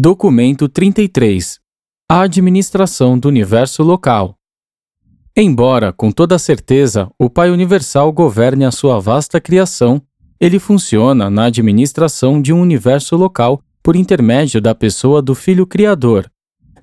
Documento 0.00 0.68
33 0.68 1.58
A 2.08 2.20
administração 2.20 3.18
do 3.18 3.26
universo 3.26 3.82
local. 3.82 4.36
Embora, 5.36 5.92
com 5.92 6.12
toda 6.12 6.38
certeza, 6.38 7.10
o 7.18 7.28
Pai 7.28 7.50
Universal 7.50 8.12
governe 8.12 8.64
a 8.64 8.70
sua 8.70 9.00
vasta 9.00 9.40
criação, 9.40 10.00
ele 10.38 10.60
funciona 10.60 11.28
na 11.28 11.46
administração 11.46 12.40
de 12.40 12.52
um 12.52 12.60
universo 12.60 13.16
local 13.16 13.60
por 13.82 13.96
intermédio 13.96 14.60
da 14.60 14.72
pessoa 14.72 15.20
do 15.20 15.34
Filho 15.34 15.66
Criador. 15.66 16.30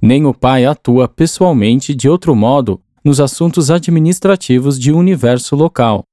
Nem 0.02 0.26
o 0.26 0.34
Pai 0.34 0.66
atua 0.66 1.08
pessoalmente 1.08 1.96
de 1.96 2.10
outro 2.10 2.36
modo 2.36 2.82
nos 3.02 3.22
assuntos 3.22 3.72
administrativos 3.72 4.78
de 4.78 4.92
um 4.92 4.98
universo 4.98 5.56
local. 5.56 6.04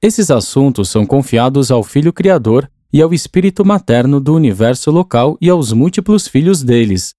Esses 0.00 0.30
assuntos 0.30 0.90
são 0.90 1.04
confiados 1.04 1.72
ao 1.72 1.82
Filho 1.82 2.12
Criador 2.12 2.70
e 2.92 3.00
ao 3.00 3.14
espírito 3.14 3.64
materno 3.64 4.20
do 4.20 4.34
universo 4.34 4.90
local 4.90 5.36
e 5.40 5.48
aos 5.48 5.72
múltiplos 5.72 6.26
filhos 6.26 6.62
deles. 6.62 7.14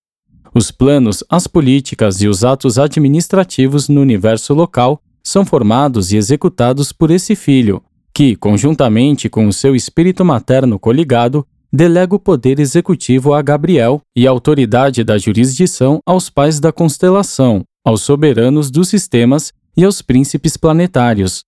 Os 0.53 0.69
planos, 0.69 1.23
as 1.29 1.47
políticas 1.47 2.21
e 2.21 2.27
os 2.27 2.43
atos 2.43 2.77
administrativos 2.77 3.87
no 3.87 4.01
universo 4.01 4.53
local 4.53 5.01
são 5.23 5.45
formados 5.45 6.11
e 6.11 6.17
executados 6.17 6.91
por 6.91 7.09
esse 7.09 7.35
filho, 7.35 7.81
que, 8.13 8.35
conjuntamente 8.35 9.29
com 9.29 9.47
o 9.47 9.53
seu 9.53 9.75
espírito 9.75 10.25
materno 10.25 10.77
coligado, 10.77 11.47
delega 11.71 12.13
o 12.13 12.19
poder 12.19 12.59
executivo 12.59 13.33
a 13.33 13.41
Gabriel 13.41 14.01
e 14.13 14.27
a 14.27 14.29
autoridade 14.29 15.05
da 15.05 15.17
jurisdição 15.17 16.01
aos 16.05 16.29
pais 16.29 16.59
da 16.59 16.73
constelação, 16.73 17.63
aos 17.85 18.01
soberanos 18.01 18.69
dos 18.69 18.89
sistemas 18.89 19.53
e 19.77 19.85
aos 19.85 20.01
príncipes 20.01 20.57
planetários. 20.57 21.45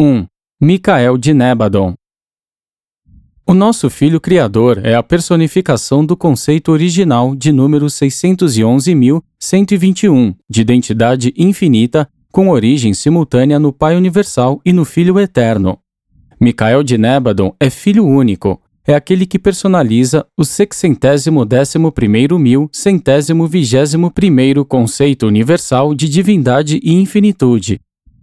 1. 0.00 0.26
Micael 0.60 1.16
de 1.16 1.32
Nebadon 1.32 1.94
o 3.48 3.54
nosso 3.54 3.88
Filho 3.88 4.20
Criador 4.20 4.80
é 4.82 4.96
a 4.96 5.04
personificação 5.04 6.04
do 6.04 6.16
conceito 6.16 6.72
original 6.72 7.36
de 7.36 7.52
número 7.52 7.86
611.121, 7.86 10.34
de 10.50 10.60
identidade 10.60 11.32
infinita, 11.36 12.08
com 12.32 12.48
origem 12.48 12.92
simultânea 12.92 13.60
no 13.60 13.72
Pai 13.72 13.96
Universal 13.96 14.60
e 14.64 14.72
no 14.72 14.84
Filho 14.84 15.20
Eterno. 15.20 15.78
Micael 16.40 16.82
de 16.82 16.98
Nebadon 16.98 17.54
é 17.60 17.70
filho 17.70 18.04
único, 18.04 18.60
é 18.84 18.94
aquele 18.94 19.24
que 19.24 19.38
personaliza 19.38 20.26
o 20.36 20.44
sexcentésimo 20.44 21.44
décimo 21.44 21.92
primeiro 21.92 22.40
mil 22.40 22.68
centésimo 22.72 23.46
vigésimo 23.46 24.10
primeiro 24.10 24.64
conceito 24.64 25.24
universal 25.24 25.94
de 25.94 26.08
divindade 26.08 26.80
e 26.82 26.94
infinitude. 26.94 27.80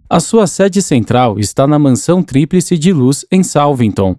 A 0.08 0.20
sua 0.20 0.46
sede 0.46 0.80
central 0.82 1.38
está 1.38 1.66
na 1.66 1.78
mansão 1.78 2.22
tríplice 2.22 2.76
de 2.76 2.92
luz 2.92 3.24
em 3.32 3.42
Salvington, 3.42 4.16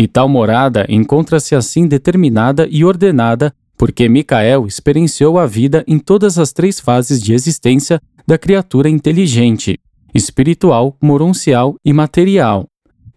e 0.00 0.08
tal 0.08 0.26
morada 0.26 0.86
encontra-se 0.88 1.54
assim 1.54 1.86
determinada 1.86 2.66
e 2.70 2.82
ordenada 2.86 3.54
porque 3.76 4.08
Micael 4.08 4.66
experienciou 4.66 5.38
a 5.38 5.44
vida 5.44 5.84
em 5.86 5.98
todas 5.98 6.38
as 6.38 6.54
três 6.54 6.80
fases 6.80 7.22
de 7.22 7.34
existência 7.34 8.00
da 8.26 8.38
criatura 8.38 8.88
inteligente, 8.88 9.78
espiritual, 10.14 10.96
moroncial 11.02 11.76
e 11.84 11.92
material. 11.92 12.66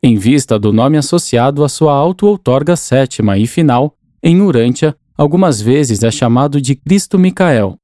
Em 0.04 0.18
vista 0.18 0.60
do 0.60 0.74
nome 0.74 0.98
associado 0.98 1.64
à 1.64 1.70
sua 1.70 1.94
auto-outorga 1.94 2.76
sétima 2.76 3.38
e 3.38 3.48
final, 3.48 3.96
em 4.22 4.42
Urântia, 4.42 4.94
algumas 5.18 5.62
vezes 5.62 6.04
é 6.04 6.12
chamado 6.12 6.60
de 6.60 6.76
Cristo 6.76 7.18
Micael. 7.18 7.78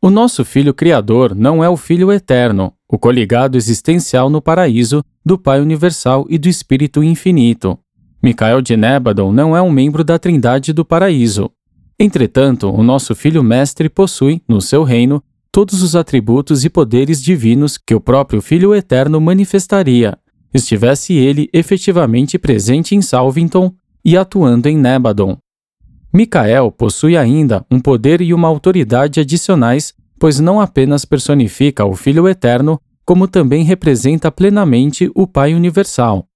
O 0.00 0.08
nosso 0.08 0.44
Filho 0.44 0.72
Criador 0.72 1.34
não 1.34 1.64
é 1.64 1.68
o 1.68 1.76
Filho 1.76 2.12
Eterno, 2.12 2.72
o 2.88 2.96
coligado 2.96 3.56
existencial 3.56 4.30
no 4.30 4.40
paraíso 4.40 5.04
do 5.26 5.36
Pai 5.36 5.60
Universal 5.60 6.26
e 6.28 6.38
do 6.38 6.48
Espírito 6.48 7.02
Infinito. 7.02 7.76
Micael 8.22 8.60
de 8.60 8.76
Nébadon 8.76 9.32
não 9.32 9.56
é 9.56 9.62
um 9.62 9.70
membro 9.70 10.04
da 10.04 10.18
Trindade 10.18 10.74
do 10.74 10.84
Paraíso. 10.84 11.50
Entretanto, 11.98 12.68
o 12.70 12.82
nosso 12.82 13.14
Filho 13.14 13.42
Mestre 13.42 13.88
possui, 13.88 14.42
no 14.46 14.60
seu 14.60 14.82
reino, 14.84 15.22
todos 15.50 15.82
os 15.82 15.96
atributos 15.96 16.64
e 16.64 16.68
poderes 16.68 17.22
divinos 17.22 17.78
que 17.78 17.94
o 17.94 18.00
próprio 18.00 18.42
Filho 18.42 18.74
Eterno 18.74 19.20
manifestaria, 19.20 20.18
estivesse 20.52 21.14
ele 21.14 21.48
efetivamente 21.52 22.38
presente 22.38 22.94
em 22.94 23.00
Salvington 23.00 23.72
e 24.04 24.16
atuando 24.18 24.68
em 24.68 24.76
Nebadon. 24.76 25.38
Micael 26.12 26.70
possui 26.70 27.16
ainda 27.16 27.64
um 27.70 27.80
poder 27.80 28.20
e 28.20 28.34
uma 28.34 28.48
autoridade 28.48 29.18
adicionais, 29.18 29.94
pois 30.18 30.38
não 30.38 30.60
apenas 30.60 31.06
personifica 31.06 31.86
o 31.86 31.94
Filho 31.94 32.28
Eterno, 32.28 32.78
como 33.04 33.26
também 33.26 33.64
representa 33.64 34.30
plenamente 34.30 35.10
o 35.14 35.26
Pai 35.26 35.54
Universal 35.54 36.26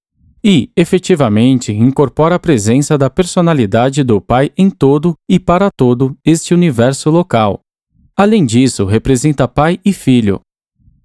e, 0.47 0.69
efetivamente, 0.77 1.71
incorpora 1.71 2.35
a 2.35 2.39
presença 2.39 2.99
da 2.99 3.09
personalidade 3.09 4.03
do 4.03 4.21
Pai 4.21 4.51
em 4.55 4.69
todo 4.69 5.15
e 5.27 5.39
para 5.39 5.71
todo 5.75 6.15
este 6.23 6.53
universo 6.53 7.09
local. 7.09 7.61
Além 8.15 8.45
disso, 8.45 8.85
representa 8.85 9.47
Pai 9.47 9.79
e 9.83 9.91
Filho. 9.91 10.39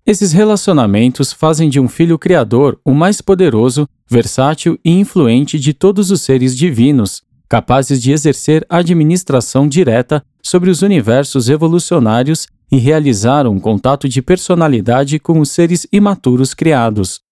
Esses 0.04 0.32
relacionamentos 0.32 1.32
fazem 1.32 1.70
de 1.70 1.80
um 1.80 1.88
Filho 1.88 2.18
Criador 2.18 2.78
o 2.84 2.92
mais 2.92 3.22
poderoso, 3.22 3.88
versátil 4.06 4.78
e 4.84 4.90
influente 4.90 5.58
de 5.58 5.72
todos 5.72 6.10
os 6.10 6.20
seres 6.20 6.54
divinos, 6.54 7.22
capazes 7.48 8.02
de 8.02 8.12
exercer 8.12 8.66
administração 8.68 9.66
direta 9.66 10.22
sobre 10.42 10.68
os 10.68 10.82
universos 10.82 11.48
evolucionários 11.48 12.46
e 12.70 12.76
realizar 12.76 13.46
um 13.46 13.58
contato 13.58 14.06
de 14.06 14.20
personalidade 14.20 15.18
com 15.18 15.40
os 15.40 15.50
seres 15.50 15.86
imaturos 15.90 16.52
criados. 16.52 17.22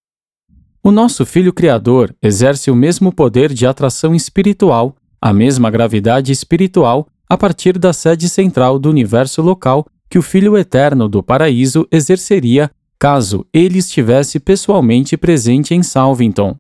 O 0.89 0.91
nosso 0.91 1.27
Filho 1.27 1.53
Criador 1.53 2.17
exerce 2.23 2.71
o 2.71 2.75
mesmo 2.75 3.13
poder 3.13 3.53
de 3.53 3.67
atração 3.67 4.15
espiritual, 4.15 4.97
a 5.21 5.35
mesma 5.35 5.71
gravidade 5.71 6.33
espiritual, 6.33 7.07
a 7.29 7.37
partir 7.37 7.79
da 7.79 7.93
sede 7.93 8.27
central 8.27 8.79
do 8.79 8.89
universo 8.89 9.43
local 9.43 9.85
que 10.09 10.19
o 10.19 10.23
Filho 10.23 10.57
Eterno 10.57 11.07
do 11.07 11.23
Paraíso 11.23 11.87
exerceria 11.93 12.71
caso 12.99 13.45
ele 13.53 13.81
estivesse 13.81 14.41
pessoalmente 14.41 15.15
presente 15.15 15.75
em 15.75 15.83
Salvington. 15.83 16.57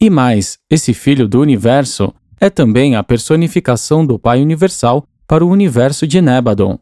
E 0.00 0.08
mais, 0.08 0.56
esse 0.70 0.94
Filho 0.94 1.26
do 1.26 1.40
Universo 1.40 2.14
é 2.40 2.48
também 2.48 2.94
a 2.94 3.02
personificação 3.02 4.06
do 4.06 4.20
Pai 4.20 4.40
Universal 4.40 5.04
para 5.26 5.44
o 5.44 5.50
universo 5.50 6.06
de 6.06 6.22
Nebadon. 6.22 6.78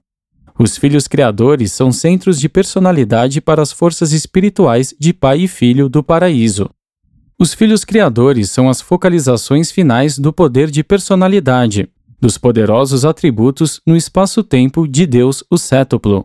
Os 0.58 0.76
filhos 0.76 1.08
criadores 1.08 1.72
são 1.72 1.90
centros 1.90 2.38
de 2.38 2.50
personalidade 2.50 3.40
para 3.40 3.62
as 3.62 3.72
forças 3.72 4.12
espirituais 4.12 4.94
de 5.00 5.14
Pai 5.14 5.40
e 5.40 5.48
Filho 5.48 5.88
do 5.88 6.02
Paraíso. 6.02 6.68
Os 7.38 7.54
filhos 7.54 7.84
criadores 7.84 8.50
são 8.50 8.68
as 8.68 8.80
focalizações 8.80 9.70
finais 9.70 10.18
do 10.18 10.32
poder 10.32 10.70
de 10.70 10.84
personalidade, 10.84 11.88
dos 12.20 12.38
poderosos 12.38 13.04
atributos 13.04 13.80
no 13.86 13.96
espaço-tempo 13.96 14.86
de 14.86 15.06
Deus 15.06 15.42
o 15.50 15.58
Cétuplo. 15.58 16.24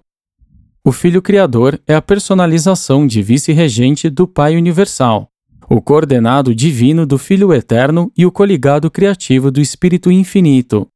O 0.83 0.91
Filho 0.91 1.21
Criador 1.21 1.81
é 1.87 1.95
a 1.95 2.01
personalização 2.01 3.07
de 3.07 3.21
vice-regente 3.21 4.09
do 4.09 4.27
Pai 4.27 4.55
Universal, 4.55 5.29
o 5.69 5.81
coordenado 5.81 6.53
divino 6.53 7.05
do 7.05 7.17
Filho 7.17 7.53
Eterno 7.53 8.11
e 8.15 8.25
o 8.25 8.31
coligado 8.31 8.89
criativo 8.91 9.49
do 9.49 9.59
Espírito 9.59 10.11
Infinito. 10.11 10.87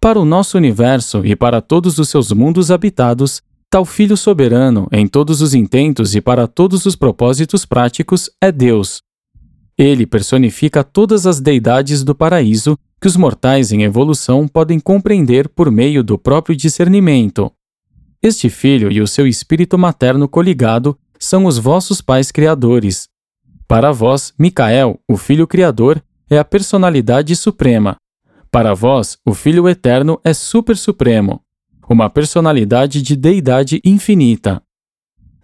Para 0.00 0.18
o 0.18 0.24
nosso 0.24 0.56
universo 0.56 1.24
e 1.24 1.36
para 1.36 1.60
todos 1.60 1.98
os 1.98 2.08
seus 2.08 2.32
mundos 2.32 2.70
habitados, 2.70 3.42
tal 3.68 3.84
Filho 3.84 4.16
soberano, 4.16 4.88
em 4.90 5.06
todos 5.06 5.42
os 5.42 5.54
intentos 5.54 6.14
e 6.14 6.20
para 6.20 6.48
todos 6.48 6.86
os 6.86 6.96
propósitos 6.96 7.66
práticos, 7.66 8.30
é 8.40 8.50
Deus, 8.50 9.02
ele 9.82 10.06
personifica 10.06 10.84
todas 10.84 11.26
as 11.26 11.40
deidades 11.40 12.04
do 12.04 12.14
paraíso 12.14 12.78
que 13.00 13.06
os 13.06 13.16
mortais 13.16 13.72
em 13.72 13.82
evolução 13.82 14.46
podem 14.46 14.78
compreender 14.78 15.48
por 15.48 15.70
meio 15.70 16.04
do 16.04 16.18
próprio 16.18 16.54
discernimento. 16.54 17.50
Este 18.22 18.50
filho 18.50 18.92
e 18.92 19.00
o 19.00 19.06
seu 19.06 19.26
espírito 19.26 19.78
materno 19.78 20.28
coligado 20.28 20.98
são 21.18 21.46
os 21.46 21.56
vossos 21.56 22.02
pais 22.02 22.30
criadores. 22.30 23.08
Para 23.66 23.90
vós, 23.90 24.34
Micael, 24.38 25.00
o 25.08 25.16
Filho 25.16 25.46
Criador, 25.46 26.02
é 26.28 26.38
a 26.38 26.44
personalidade 26.44 27.34
suprema. 27.34 27.96
Para 28.50 28.74
vós, 28.74 29.16
o 29.24 29.32
Filho 29.32 29.66
Eterno 29.66 30.20
é 30.22 30.34
super 30.34 30.76
supremo, 30.76 31.40
uma 31.88 32.10
personalidade 32.10 33.00
de 33.00 33.16
deidade 33.16 33.80
infinita. 33.82 34.62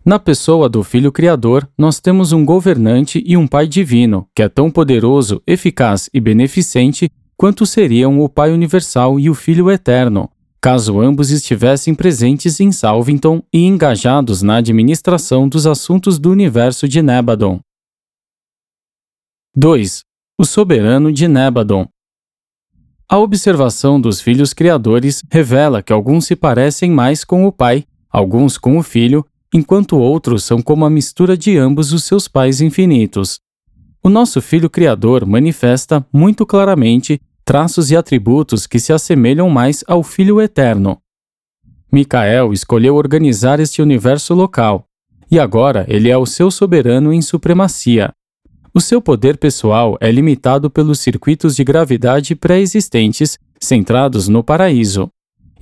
Na 0.08 0.20
pessoa 0.20 0.68
do 0.68 0.84
Filho 0.84 1.10
Criador, 1.10 1.68
nós 1.76 1.98
temos 1.98 2.30
um 2.30 2.44
governante 2.44 3.20
e 3.26 3.36
um 3.36 3.44
Pai 3.44 3.66
divino, 3.66 4.28
que 4.32 4.40
é 4.40 4.48
tão 4.48 4.70
poderoso, 4.70 5.42
eficaz 5.44 6.08
e 6.14 6.20
beneficente 6.20 7.10
quanto 7.36 7.66
seriam 7.66 8.20
o 8.20 8.28
Pai 8.28 8.52
Universal 8.52 9.18
e 9.18 9.28
o 9.28 9.34
Filho 9.34 9.68
Eterno, 9.68 10.30
caso 10.60 11.00
ambos 11.00 11.32
estivessem 11.32 11.92
presentes 11.92 12.60
em 12.60 12.70
Salvington 12.70 13.42
e 13.52 13.64
engajados 13.64 14.42
na 14.42 14.58
administração 14.58 15.48
dos 15.48 15.66
assuntos 15.66 16.20
do 16.20 16.30
universo 16.30 16.86
de 16.86 17.02
Nebadon. 17.02 17.58
2. 19.56 20.02
O 20.38 20.44
Soberano 20.44 21.12
de 21.12 21.26
Nebadon 21.26 21.88
A 23.08 23.18
observação 23.18 24.00
dos 24.00 24.20
filhos 24.20 24.52
criadores 24.52 25.24
revela 25.32 25.82
que 25.82 25.92
alguns 25.92 26.26
se 26.26 26.36
parecem 26.36 26.92
mais 26.92 27.24
com 27.24 27.44
o 27.44 27.50
pai, 27.50 27.84
alguns 28.08 28.56
com 28.56 28.78
o 28.78 28.84
filho 28.84 29.26
enquanto 29.56 29.96
outros 29.96 30.44
são 30.44 30.60
como 30.60 30.84
a 30.84 30.90
mistura 30.90 31.34
de 31.34 31.56
ambos 31.56 31.90
os 31.90 32.04
seus 32.04 32.28
pais 32.28 32.60
infinitos. 32.60 33.40
O 34.02 34.10
nosso 34.10 34.42
Filho 34.42 34.68
Criador 34.68 35.24
manifesta 35.24 36.06
muito 36.12 36.44
claramente 36.44 37.18
traços 37.42 37.90
e 37.90 37.96
atributos 37.96 38.66
que 38.66 38.78
se 38.78 38.92
assemelham 38.92 39.48
mais 39.48 39.82
ao 39.88 40.02
Filho 40.02 40.42
Eterno. 40.42 40.98
Micael 41.90 42.52
escolheu 42.52 42.96
organizar 42.96 43.58
este 43.58 43.80
universo 43.80 44.34
local, 44.34 44.84
e 45.30 45.40
agora 45.40 45.86
ele 45.88 46.10
é 46.10 46.18
o 46.18 46.26
seu 46.26 46.50
soberano 46.50 47.10
em 47.10 47.22
supremacia. 47.22 48.12
O 48.74 48.80
seu 48.80 49.00
poder 49.00 49.38
pessoal 49.38 49.96
é 50.02 50.12
limitado 50.12 50.68
pelos 50.68 51.00
circuitos 51.00 51.56
de 51.56 51.64
gravidade 51.64 52.34
pré-existentes 52.34 53.38
centrados 53.58 54.28
no 54.28 54.44
paraíso, 54.44 55.08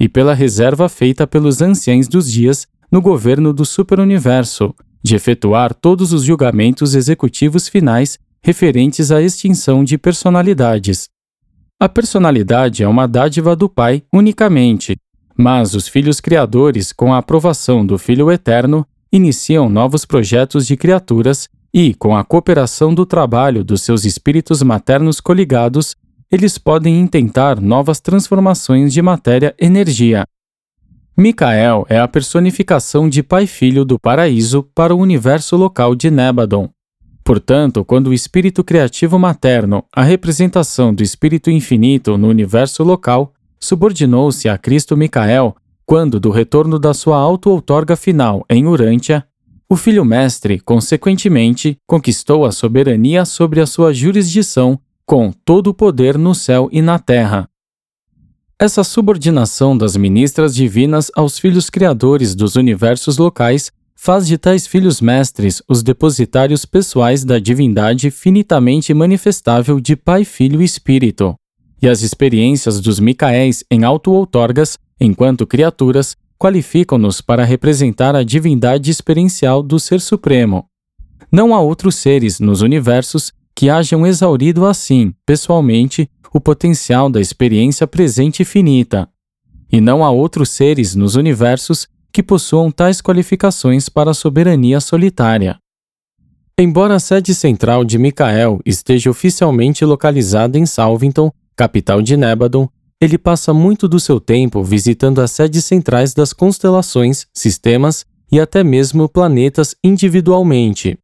e 0.00 0.08
pela 0.08 0.34
reserva 0.34 0.88
feita 0.88 1.28
pelos 1.28 1.62
anciães 1.62 2.08
dos 2.08 2.30
dias 2.30 2.66
no 2.90 3.00
governo 3.00 3.52
do 3.52 3.64
superuniverso, 3.64 4.74
de 5.02 5.14
efetuar 5.14 5.74
todos 5.74 6.12
os 6.12 6.24
julgamentos 6.24 6.94
executivos 6.94 7.68
finais 7.68 8.18
referentes 8.42 9.10
à 9.10 9.20
extinção 9.20 9.84
de 9.84 9.98
personalidades. 9.98 11.08
A 11.80 11.88
personalidade 11.88 12.82
é 12.82 12.88
uma 12.88 13.06
dádiva 13.06 13.54
do 13.56 13.68
Pai 13.68 14.02
unicamente, 14.12 14.96
mas 15.36 15.74
os 15.74 15.88
filhos 15.88 16.20
criadores, 16.20 16.92
com 16.92 17.12
a 17.12 17.18
aprovação 17.18 17.84
do 17.84 17.98
Filho 17.98 18.30
Eterno, 18.30 18.86
iniciam 19.12 19.68
novos 19.68 20.04
projetos 20.04 20.66
de 20.66 20.76
criaturas 20.76 21.48
e, 21.72 21.92
com 21.94 22.16
a 22.16 22.24
cooperação 22.24 22.94
do 22.94 23.04
trabalho 23.04 23.64
dos 23.64 23.82
seus 23.82 24.04
espíritos 24.04 24.62
maternos 24.62 25.20
coligados, 25.20 25.96
eles 26.30 26.56
podem 26.56 27.00
intentar 27.00 27.60
novas 27.60 28.00
transformações 28.00 28.92
de 28.92 29.02
matéria-energia. 29.02 30.24
Micael 31.16 31.86
é 31.88 32.00
a 32.00 32.08
personificação 32.08 33.08
de 33.08 33.22
Pai 33.22 33.46
Filho 33.46 33.84
do 33.84 34.00
paraíso 34.00 34.64
para 34.74 34.92
o 34.92 34.98
universo 34.98 35.56
local 35.56 35.94
de 35.94 36.10
Nebadon. 36.10 36.68
Portanto, 37.22 37.84
quando 37.84 38.08
o 38.08 38.12
espírito 38.12 38.64
criativo 38.64 39.16
materno, 39.16 39.84
a 39.94 40.02
representação 40.02 40.92
do 40.92 41.04
espírito 41.04 41.52
infinito 41.52 42.18
no 42.18 42.26
universo 42.26 42.82
local, 42.82 43.32
subordinou-se 43.60 44.48
a 44.48 44.58
Cristo 44.58 44.96
Micael, 44.96 45.54
quando 45.86 46.18
do 46.18 46.30
retorno 46.30 46.80
da 46.80 46.92
sua 46.92 47.16
auto-outorga 47.16 47.94
final 47.94 48.44
em 48.50 48.66
Urântia, 48.66 49.24
o 49.68 49.76
filho 49.76 50.04
mestre, 50.04 50.58
consequentemente, 50.58 51.78
conquistou 51.86 52.44
a 52.44 52.50
soberania 52.50 53.24
sobre 53.24 53.60
a 53.60 53.66
sua 53.66 53.94
jurisdição 53.94 54.80
com 55.06 55.30
todo 55.30 55.68
o 55.68 55.74
poder 55.74 56.18
no 56.18 56.34
céu 56.34 56.68
e 56.72 56.82
na 56.82 56.98
terra. 56.98 57.48
Essa 58.64 58.82
subordinação 58.82 59.76
das 59.76 59.94
ministras 59.94 60.54
divinas 60.54 61.10
aos 61.14 61.38
filhos 61.38 61.68
criadores 61.68 62.34
dos 62.34 62.56
universos 62.56 63.18
locais 63.18 63.70
faz 63.94 64.26
de 64.26 64.38
tais 64.38 64.66
filhos 64.66 65.02
mestres 65.02 65.60
os 65.68 65.82
depositários 65.82 66.64
pessoais 66.64 67.26
da 67.26 67.38
divindade 67.38 68.10
finitamente 68.10 68.94
manifestável 68.94 69.78
de 69.78 69.94
Pai, 69.94 70.24
Filho 70.24 70.62
e 70.62 70.64
Espírito. 70.64 71.34
E 71.82 71.86
as 71.86 72.00
experiências 72.00 72.80
dos 72.80 72.98
Micaéis 72.98 73.62
em 73.70 73.84
auto-outorgas, 73.84 74.78
enquanto 74.98 75.46
criaturas, 75.46 76.16
qualificam-nos 76.38 77.20
para 77.20 77.44
representar 77.44 78.16
a 78.16 78.22
divindade 78.22 78.90
experiencial 78.90 79.62
do 79.62 79.78
Ser 79.78 80.00
Supremo. 80.00 80.64
Não 81.30 81.54
há 81.54 81.60
outros 81.60 81.96
seres 81.96 82.40
nos 82.40 82.62
universos 82.62 83.30
que 83.54 83.68
hajam 83.68 84.06
exaurido 84.06 84.64
assim, 84.64 85.12
pessoalmente, 85.26 86.08
o 86.34 86.40
potencial 86.40 87.08
da 87.08 87.20
experiência 87.20 87.86
presente 87.86 88.42
e 88.42 88.44
finita. 88.44 89.08
E 89.70 89.80
não 89.80 90.04
há 90.04 90.10
outros 90.10 90.50
seres 90.50 90.96
nos 90.96 91.14
universos 91.14 91.86
que 92.12 92.24
possuam 92.24 92.72
tais 92.72 93.00
qualificações 93.00 93.88
para 93.88 94.10
a 94.10 94.14
soberania 94.14 94.80
solitária. 94.80 95.56
Embora 96.58 96.96
a 96.96 97.00
sede 97.00 97.34
central 97.34 97.84
de 97.84 97.98
Micael 97.98 98.60
esteja 98.66 99.10
oficialmente 99.10 99.84
localizada 99.84 100.58
em 100.58 100.66
Salvington, 100.66 101.30
capital 101.56 102.02
de 102.02 102.16
Nebadon, 102.16 102.68
ele 103.00 103.18
passa 103.18 103.54
muito 103.54 103.86
do 103.86 104.00
seu 104.00 104.18
tempo 104.18 104.62
visitando 104.62 105.20
as 105.20 105.30
sedes 105.30 105.64
centrais 105.64 106.14
das 106.14 106.32
constelações, 106.32 107.26
sistemas 107.32 108.04
e 108.30 108.40
até 108.40 108.64
mesmo 108.64 109.08
planetas 109.08 109.76
individualmente. 109.84 110.98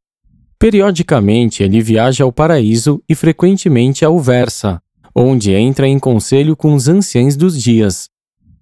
Periodicamente, 0.59 1.63
ele 1.63 1.81
viaja 1.81 2.25
ao 2.25 2.33
paraíso 2.33 3.03
e 3.09 3.15
frequentemente 3.15 4.05
ao 4.05 4.19
Versa, 4.19 4.81
onde 5.15 5.53
entra 5.53 5.87
em 5.87 5.99
conselho 5.99 6.57
com 6.57 6.75
os 6.75 6.89
anciães 6.89 7.37
dos 7.37 7.61
dias. 7.61 8.09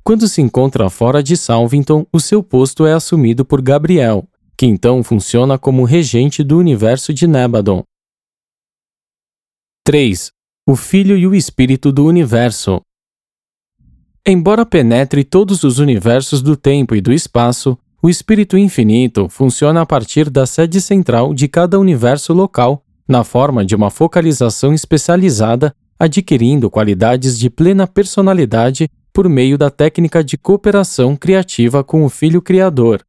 Quando 0.03 0.27
se 0.27 0.41
encontra 0.41 0.89
fora 0.89 1.23
de 1.23 1.37
Salvington, 1.37 2.06
o 2.12 2.19
seu 2.19 2.43
posto 2.43 2.87
é 2.87 2.93
assumido 2.93 3.45
por 3.45 3.61
Gabriel, 3.61 4.27
que 4.56 4.67
então 4.67 5.05
funciona 5.05 5.59
como 5.59 5.85
regente 5.85 6.43
do 6.43 6.59
universo 6.59 7.12
de 7.12 7.27
Nebadon. 7.27 7.85
3. 9.85 10.31
O 10.67 10.77
Filho 10.77 11.17
e 11.17 11.27
o 11.27 11.35
Espírito 11.35 11.93
do 11.93 12.05
Universo. 12.05 12.81
Embora 14.27 14.67
penetre 14.67 15.25
todos 15.25 15.62
os 15.62 15.79
universos 15.79 16.43
do 16.43 16.56
tempo 16.56 16.94
e 16.94 17.01
do 17.01 17.12
espaço, 17.12 17.79
o 18.03 18.09
espírito 18.09 18.56
infinito 18.56 19.29
funciona 19.29 19.81
a 19.81 19.87
partir 19.87 20.29
da 20.31 20.47
sede 20.47 20.81
central 20.81 21.33
de 21.33 21.49
cada 21.49 21.79
universo 21.79 22.33
local, 22.33 22.85
na 23.09 23.25
forma 23.25 23.65
de 23.65 23.75
uma 23.75 23.91
focalização 23.91 24.73
especializada, 24.75 25.75
adquirindo 25.99 26.71
qualidades 26.71 27.39
de 27.39 27.50
plena 27.50 27.87
personalidade 27.87 28.89
por 29.12 29.29
meio 29.29 29.59
da 29.59 29.71
técnica 29.71 30.23
de 30.23 30.39
cooperação 30.39 31.17
criativa 31.17 31.83
com 31.83 32.05
o 32.05 32.09
Filho 32.09 32.41
Criador. 32.41 33.03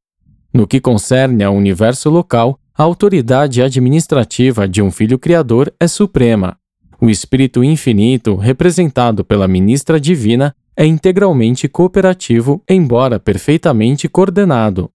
No 0.54 0.66
que 0.66 0.82
concerne 0.82 1.44
ao 1.44 1.56
universo 1.56 2.10
local, 2.10 2.60
a 2.76 2.84
autoridade 2.84 3.62
administrativa 3.62 4.68
de 4.68 4.82
um 4.82 4.90
Filho 4.90 5.20
Criador 5.20 5.72
é 5.80 5.88
suprema. 5.88 6.58
O 7.00 7.10
Espírito 7.10 7.64
Infinito, 7.64 8.36
representado 8.36 9.24
pela 9.24 9.48
Ministra 9.48 10.00
Divina, 10.00 10.56
é 10.76 10.86
integralmente 10.86 11.68
cooperativo, 11.68 12.64
embora 12.70 13.20
perfeitamente 13.20 14.08
coordenado. 14.10 14.90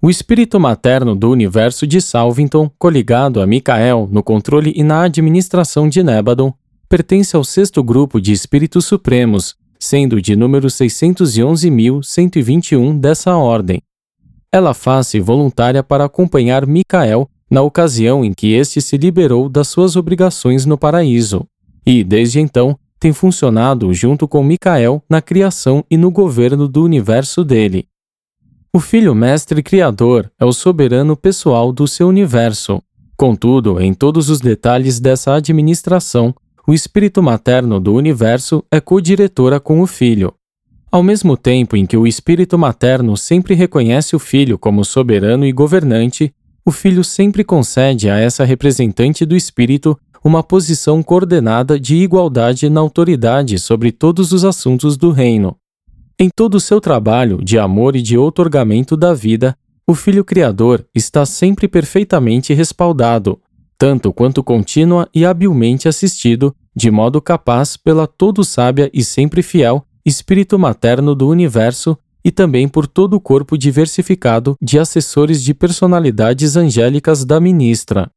O 0.00 0.10
espírito 0.10 0.58
materno 0.58 1.14
do 1.14 1.30
universo 1.30 1.86
de 1.86 2.00
Salvington, 2.00 2.68
coligado 2.76 3.40
a 3.40 3.46
Micael 3.46 4.08
no 4.10 4.20
controle 4.20 4.72
e 4.74 4.82
na 4.82 5.02
administração 5.02 5.88
de 5.88 6.02
Nebadon, 6.02 6.52
pertence 6.92 7.34
ao 7.34 7.42
sexto 7.42 7.82
grupo 7.82 8.20
de 8.20 8.32
espíritos 8.32 8.84
supremos, 8.84 9.56
sendo 9.80 10.20
de 10.20 10.36
número 10.36 10.68
611.121 10.68 13.00
dessa 13.00 13.34
ordem. 13.34 13.80
Ela 14.52 14.74
faz-se 14.74 15.18
voluntária 15.18 15.82
para 15.82 16.04
acompanhar 16.04 16.66
Micael 16.66 17.26
na 17.50 17.62
ocasião 17.62 18.22
em 18.22 18.34
que 18.34 18.52
este 18.52 18.82
se 18.82 18.98
liberou 18.98 19.48
das 19.48 19.68
suas 19.68 19.96
obrigações 19.96 20.66
no 20.66 20.76
paraíso, 20.76 21.46
e, 21.86 22.04
desde 22.04 22.40
então, 22.40 22.78
tem 23.00 23.10
funcionado 23.10 23.94
junto 23.94 24.28
com 24.28 24.44
Micael 24.44 25.02
na 25.08 25.22
criação 25.22 25.82
e 25.90 25.96
no 25.96 26.10
governo 26.10 26.68
do 26.68 26.84
universo 26.84 27.42
dele. 27.42 27.88
O 28.70 28.78
Filho 28.78 29.14
Mestre 29.14 29.62
Criador 29.62 30.30
é 30.38 30.44
o 30.44 30.52
soberano 30.52 31.16
pessoal 31.16 31.72
do 31.72 31.88
seu 31.88 32.06
universo. 32.06 32.82
Contudo, 33.16 33.80
em 33.80 33.94
todos 33.94 34.28
os 34.28 34.42
detalhes 34.42 35.00
dessa 35.00 35.32
administração, 35.32 36.34
o 36.66 36.72
espírito 36.72 37.22
materno 37.22 37.80
do 37.80 37.94
universo 37.94 38.64
é 38.70 38.80
co-diretora 38.80 39.58
com 39.58 39.80
o 39.80 39.86
filho. 39.86 40.32
Ao 40.90 41.02
mesmo 41.02 41.36
tempo 41.36 41.76
em 41.76 41.86
que 41.86 41.96
o 41.96 42.06
espírito 42.06 42.58
materno 42.58 43.16
sempre 43.16 43.54
reconhece 43.54 44.14
o 44.14 44.18
filho 44.18 44.58
como 44.58 44.84
soberano 44.84 45.44
e 45.44 45.52
governante, 45.52 46.32
o 46.64 46.70
filho 46.70 47.02
sempre 47.02 47.42
concede 47.42 48.08
a 48.08 48.18
essa 48.18 48.44
representante 48.44 49.24
do 49.24 49.34
espírito 49.34 49.98
uma 50.22 50.42
posição 50.42 51.02
coordenada 51.02 51.80
de 51.80 51.96
igualdade 51.96 52.70
na 52.70 52.80
autoridade 52.80 53.58
sobre 53.58 53.90
todos 53.90 54.32
os 54.32 54.44
assuntos 54.44 54.96
do 54.96 55.10
reino. 55.10 55.56
Em 56.18 56.28
todo 56.28 56.54
o 56.54 56.60
seu 56.60 56.80
trabalho 56.80 57.42
de 57.42 57.58
amor 57.58 57.96
e 57.96 58.02
de 58.02 58.16
outorgamento 58.16 58.96
da 58.96 59.12
vida, 59.12 59.56
o 59.84 59.94
Filho 59.94 60.24
Criador 60.24 60.86
está 60.94 61.26
sempre 61.26 61.66
perfeitamente 61.66 62.54
respaldado, 62.54 63.40
tanto 63.82 64.12
quanto 64.12 64.44
contínua 64.44 65.08
e 65.12 65.26
habilmente 65.26 65.88
assistido, 65.88 66.54
de 66.72 66.88
modo 66.88 67.20
capaz 67.20 67.76
pela 67.76 68.06
todo 68.06 68.44
sábia 68.44 68.88
e 68.94 69.02
sempre 69.02 69.42
fiel 69.42 69.84
Espírito 70.06 70.56
Materno 70.56 71.16
do 71.16 71.28
Universo 71.28 71.98
e 72.24 72.30
também 72.30 72.68
por 72.68 72.86
todo 72.86 73.14
o 73.14 73.20
corpo 73.20 73.58
diversificado 73.58 74.56
de 74.62 74.78
assessores 74.78 75.42
de 75.42 75.52
personalidades 75.52 76.56
angélicas 76.56 77.24
da 77.24 77.40
ministra. 77.40 78.08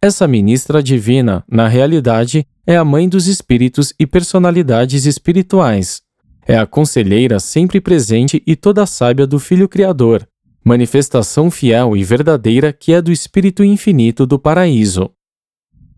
Essa 0.00 0.26
ministra 0.26 0.82
divina, 0.82 1.44
na 1.46 1.68
realidade, 1.68 2.46
é 2.66 2.74
a 2.74 2.82
mãe 2.82 3.06
dos 3.06 3.26
espíritos 3.26 3.92
e 4.00 4.06
personalidades 4.06 5.04
espirituais. 5.04 6.00
É 6.48 6.56
a 6.56 6.64
conselheira 6.64 7.38
sempre 7.40 7.78
presente 7.78 8.42
e 8.46 8.56
toda 8.56 8.86
sábia 8.86 9.26
do 9.26 9.38
Filho 9.38 9.68
Criador, 9.68 10.26
manifestação 10.64 11.50
fiel 11.50 11.96
e 11.96 12.02
verdadeira 12.02 12.72
que 12.72 12.92
é 12.92 13.02
do 13.02 13.12
Espírito 13.12 13.62
infinito 13.62 14.26
do 14.26 14.38
paraíso. 14.38 15.10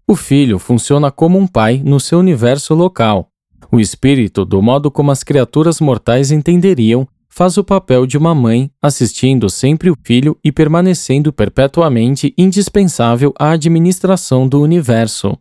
O 0.08 0.16
Filho 0.16 0.58
funciona 0.58 1.10
como 1.10 1.38
um 1.38 1.46
pai 1.46 1.80
no 1.84 2.00
seu 2.00 2.18
universo 2.18 2.74
local. 2.74 3.30
O 3.70 3.80
Espírito, 3.80 4.44
do 4.44 4.60
modo 4.60 4.90
como 4.90 5.10
as 5.10 5.22
criaturas 5.22 5.80
mortais 5.80 6.30
entenderiam, 6.30 7.06
faz 7.28 7.56
o 7.56 7.64
papel 7.64 8.06
de 8.06 8.16
uma 8.18 8.34
mãe, 8.34 8.70
assistindo 8.80 9.48
sempre 9.48 9.90
o 9.90 9.96
filho 10.04 10.38
e 10.42 10.50
permanecendo 10.50 11.32
perpetuamente 11.32 12.34
indispensável 12.36 13.32
à 13.38 13.50
administração 13.50 14.48
do 14.48 14.60
universo. 14.60 15.36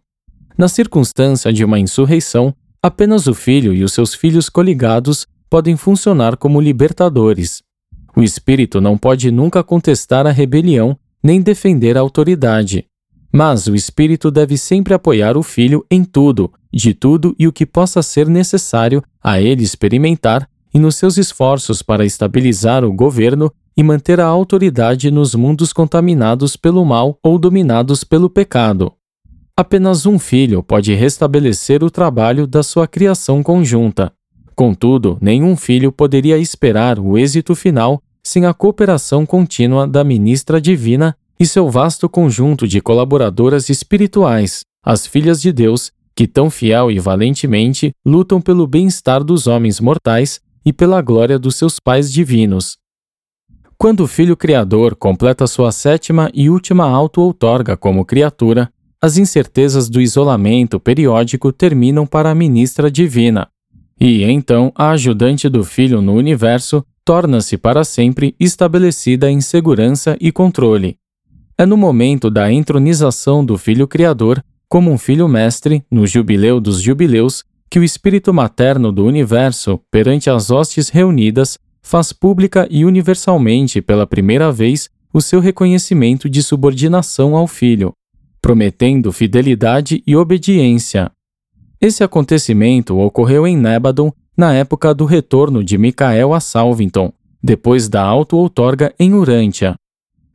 Na 0.58 0.68
circunstância 0.68 1.52
de 1.52 1.64
uma 1.64 1.80
insurreição, 1.80 2.56
Apenas 2.86 3.26
o 3.26 3.34
filho 3.34 3.74
e 3.74 3.84
os 3.84 3.94
seus 3.94 4.14
filhos 4.14 4.48
coligados 4.48 5.26
podem 5.50 5.76
funcionar 5.76 6.38
como 6.38 6.62
libertadores. 6.62 7.64
O 8.16 8.24
espírito 8.24 8.80
não 8.80 8.98
pode 8.98 9.30
nunca 9.30 9.64
contestar 9.64 10.26
a 10.26 10.32
rebelião 10.32 10.98
nem 11.22 11.42
defender 11.42 11.98
a 11.98 12.02
autoridade. 12.02 12.86
Mas 13.32 13.68
o 13.68 13.76
espírito 13.76 14.32
deve 14.32 14.58
sempre 14.58 14.94
apoiar 14.94 15.36
o 15.36 15.44
filho 15.44 15.86
em 15.92 16.04
tudo, 16.04 16.52
de 16.72 16.94
tudo 16.94 17.36
e 17.38 17.48
o 17.48 17.52
que 17.52 17.66
possa 17.66 18.02
ser 18.02 18.28
necessário 18.28 19.04
a 19.22 19.42
ele 19.42 19.64
experimentar 19.64 20.48
e 20.74 20.80
nos 20.80 20.96
seus 20.96 21.18
esforços 21.18 21.82
para 21.82 22.06
estabilizar 22.06 22.86
o 22.86 22.94
governo 22.94 23.52
e 23.76 23.84
manter 23.84 24.22
a 24.22 24.26
autoridade 24.26 25.12
nos 25.12 25.36
mundos 25.36 25.74
contaminados 25.74 26.56
pelo 26.56 26.86
mal 26.86 27.20
ou 27.22 27.38
dominados 27.38 28.04
pelo 28.06 28.30
pecado. 28.30 28.94
Apenas 29.58 30.06
um 30.06 30.20
filho 30.20 30.62
pode 30.64 30.94
restabelecer 30.94 31.84
o 31.84 31.90
trabalho 31.90 32.46
da 32.46 32.62
sua 32.62 32.88
criação 32.88 33.42
conjunta. 33.42 34.14
Contudo, 34.56 35.18
nenhum 35.22 35.58
filho 35.58 35.92
poderia 35.92 36.38
esperar 36.38 37.00
o 37.00 37.18
êxito 37.18 37.56
final 37.56 38.02
sem 38.26 38.48
a 38.48 38.54
cooperação 38.56 39.24
contínua 39.24 39.88
da 39.88 40.04
ministra 40.04 40.60
divina 40.60 41.16
e 41.40 41.46
seu 41.46 41.70
vasto 41.70 42.10
conjunto 42.10 42.68
de 42.68 42.82
colaboradoras 42.82 43.70
espirituais, 43.70 44.62
as 44.84 45.06
filhas 45.06 45.40
de 45.40 45.54
Deus, 45.54 45.92
que 46.16 46.26
tão 46.26 46.50
fiel 46.50 46.90
e 46.90 46.98
valentemente 46.98 47.92
lutam 48.04 48.42
pelo 48.42 48.66
bem-estar 48.66 49.24
dos 49.24 49.46
homens 49.46 49.80
mortais 49.80 50.42
e 50.66 50.74
pela 50.74 51.04
glória 51.04 51.38
dos 51.38 51.56
seus 51.56 51.80
pais 51.80 52.12
divinos. 52.12 52.78
Quando 53.78 54.00
o 54.02 54.08
Filho 54.08 54.36
Criador 54.36 54.96
completa 54.96 55.46
sua 55.46 55.72
sétima 55.72 56.32
e 56.34 56.50
última 56.50 56.90
auto-outorga 56.90 57.78
como 57.78 58.06
criatura, 58.06 58.72
as 59.00 59.18
incertezas 59.18 59.88
do 59.88 60.02
isolamento 60.02 60.80
periódico 60.80 61.54
terminam 61.54 62.08
para 62.08 62.32
a 62.32 62.36
ministra 62.36 62.90
divina. 62.90 63.48
E 64.00 64.24
então 64.24 64.72
a 64.74 64.90
ajudante 64.92 65.48
do 65.48 65.64
Filho 65.64 66.02
no 66.02 66.14
universo 66.14 66.84
torna-se 67.06 67.56
para 67.56 67.84
sempre 67.84 68.36
estabelecida 68.40 69.30
em 69.30 69.40
segurança 69.40 70.18
e 70.20 70.32
controle. 70.32 70.98
É 71.56 71.66
no 71.66 71.78
momento 71.78 72.32
da 72.32 72.52
entronização 72.52 73.46
do 73.46 73.58
Filho 73.60 73.88
Criador, 73.88 74.44
como 74.68 74.92
um 74.92 74.98
Filho 74.98 75.28
Mestre, 75.28 75.86
no 75.90 76.08
Jubileu 76.08 76.60
dos 76.60 76.82
Jubileus, 76.82 77.44
que 77.70 77.78
o 77.78 77.84
Espírito 77.84 78.34
Materno 78.34 78.92
do 78.92 79.06
Universo, 79.06 79.80
perante 79.92 80.30
as 80.30 80.50
hostes 80.50 80.90
reunidas, 80.90 81.60
faz 81.82 82.12
pública 82.12 82.68
e 82.72 82.84
universalmente 82.84 83.82
pela 83.82 84.08
primeira 84.08 84.52
vez 84.52 84.90
o 85.14 85.22
seu 85.22 85.40
reconhecimento 85.40 86.28
de 86.28 86.42
subordinação 86.42 87.36
ao 87.36 87.48
Filho, 87.48 87.94
prometendo 88.42 89.12
fidelidade 89.12 90.04
e 90.06 90.16
obediência. 90.16 91.12
Esse 91.80 92.04
acontecimento 92.04 92.98
ocorreu 92.98 93.46
em 93.46 93.56
Nebadon 93.56 94.12
na 94.38 94.54
época 94.54 94.94
do 94.94 95.06
retorno 95.06 95.64
de 95.64 95.78
Micael 95.78 96.34
a 96.34 96.40
Salvington, 96.40 97.12
depois 97.42 97.88
da 97.88 98.04
auto-outorga 98.04 98.94
em 99.00 99.14
Urântia. 99.14 99.76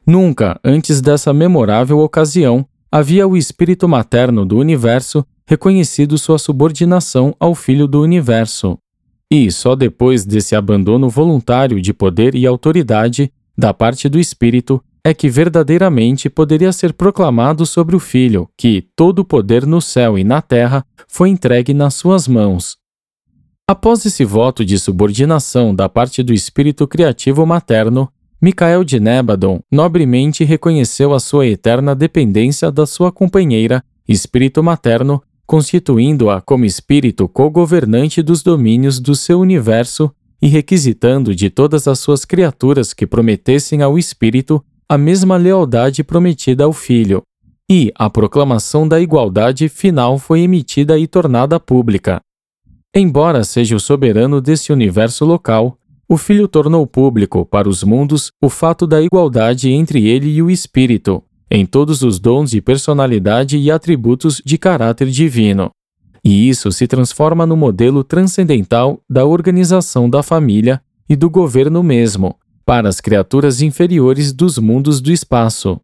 Nunca, 0.07 0.59
antes 0.65 1.01
dessa 1.01 1.33
memorável 1.33 1.99
ocasião, 1.99 2.67
havia 2.91 3.27
o 3.27 3.37
espírito 3.37 3.89
materno 3.89 4.45
do 4.47 4.59
universo 4.59 5.25
reconhecido 5.47 6.17
sua 6.17 6.39
subordinação 6.39 7.35
ao 7.39 7.55
Filho 7.55 7.87
do 7.87 8.01
universo. 8.01 8.79
E 9.31 9.51
só 9.51 9.77
depois 9.77 10.25
desse 10.25 10.57
abandono 10.57 11.09
voluntário 11.09 11.81
de 11.81 11.93
poder 11.93 12.35
e 12.35 12.47
autoridade 12.47 13.33
da 13.57 13.75
parte 13.75 14.09
do 14.09 14.19
espírito 14.19 14.83
é 15.05 15.15
que 15.15 15.29
verdadeiramente 15.29 16.29
poderia 16.29 16.73
ser 16.73 16.93
proclamado 16.93 17.65
sobre 17.65 17.97
o 17.97 18.01
Filho 18.01 18.49
que 18.57 18.87
todo 18.95 19.21
o 19.21 19.25
poder 19.25 19.67
no 19.67 19.81
céu 19.81 20.19
e 20.19 20.25
na 20.25 20.43
terra 20.43 20.85
foi 21.09 21.29
entregue 21.29 21.73
nas 21.73 21.95
suas 21.95 22.29
mãos. 22.29 22.77
Após 23.71 24.05
esse 24.05 24.25
voto 24.25 24.65
de 24.65 24.77
subordinação 24.81 25.73
da 25.73 25.89
parte 25.89 26.25
do 26.25 26.35
espírito 26.35 26.89
criativo 26.89 27.47
materno, 27.47 28.09
Micael 28.43 28.83
de 28.83 28.99
Nébadon 28.99 29.61
nobremente 29.71 30.43
reconheceu 30.43 31.15
a 31.15 31.21
sua 31.21 31.47
eterna 31.47 31.95
dependência 31.95 32.69
da 32.73 32.85
sua 32.85 33.13
companheira, 33.13 33.81
espírito 34.09 34.61
materno, 34.61 35.23
constituindo-a 35.47 36.41
como 36.41 36.65
espírito 36.65 37.29
co-governante 37.29 38.23
dos 38.23 38.43
domínios 38.43 38.99
do 38.99 39.15
seu 39.15 39.39
universo 39.39 40.11
e 40.43 40.49
requisitando 40.49 41.33
de 41.33 41.49
todas 41.49 41.87
as 41.87 42.01
suas 42.01 42.25
criaturas 42.25 42.93
que 42.93 43.07
prometessem 43.07 43.83
ao 43.83 43.97
espírito 43.97 44.61
a 44.89 44.99
mesma 44.99 45.37
lealdade 45.37 46.03
prometida 46.03 46.65
ao 46.65 46.73
filho. 46.73 47.23
E 47.71 47.93
a 47.95 48.11
proclamação 48.11 48.89
da 48.89 49.01
igualdade 49.01 49.69
final 49.69 50.19
foi 50.19 50.41
emitida 50.41 50.99
e 50.99 51.07
tornada 51.07 51.61
pública. 51.61 52.21
Embora 52.95 53.45
seja 53.45 53.77
o 53.77 53.81
soberano 53.81 54.41
desse 54.41 54.73
universo 54.73 55.25
local, 55.25 55.79
o 56.09 56.17
Filho 56.17 56.49
tornou 56.49 56.85
público 56.89 57.47
para 57.47 57.69
os 57.69 57.85
mundos 57.85 58.33
o 58.43 58.49
fato 58.49 58.85
da 58.85 59.01
igualdade 59.01 59.71
entre 59.71 60.09
ele 60.09 60.29
e 60.29 60.43
o 60.43 60.51
Espírito, 60.51 61.23
em 61.49 61.65
todos 61.65 62.03
os 62.03 62.19
dons 62.19 62.51
de 62.51 62.61
personalidade 62.61 63.57
e 63.57 63.71
atributos 63.71 64.43
de 64.45 64.59
caráter 64.59 65.09
divino. 65.09 65.71
E 66.25 66.49
isso 66.49 66.73
se 66.73 66.89
transforma 66.89 67.47
no 67.47 67.57
modelo 67.57 68.03
transcendental 68.03 69.01
da 69.09 69.25
organização 69.25 70.11
da 70.11 70.21
família 70.21 70.83
e 71.09 71.15
do 71.15 71.31
governo 71.31 71.85
mesmo, 71.85 72.35
para 72.67 72.89
as 72.89 73.01
criaturas 73.01 73.63
inferiores 73.63 74.33
dos 74.33 74.59
mundos 74.59 75.01
do 75.01 75.13
espaço. 75.13 75.81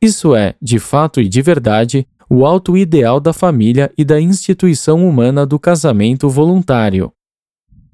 Isso 0.00 0.36
é, 0.36 0.54
de 0.62 0.78
fato 0.78 1.20
e 1.20 1.28
de 1.28 1.42
verdade, 1.42 2.06
o 2.30 2.44
alto 2.44 2.76
ideal 2.76 3.20
da 3.20 3.32
família 3.32 3.90
e 3.96 4.04
da 4.04 4.20
instituição 4.20 5.08
humana 5.08 5.46
do 5.46 5.58
casamento 5.58 6.28
voluntário. 6.28 7.10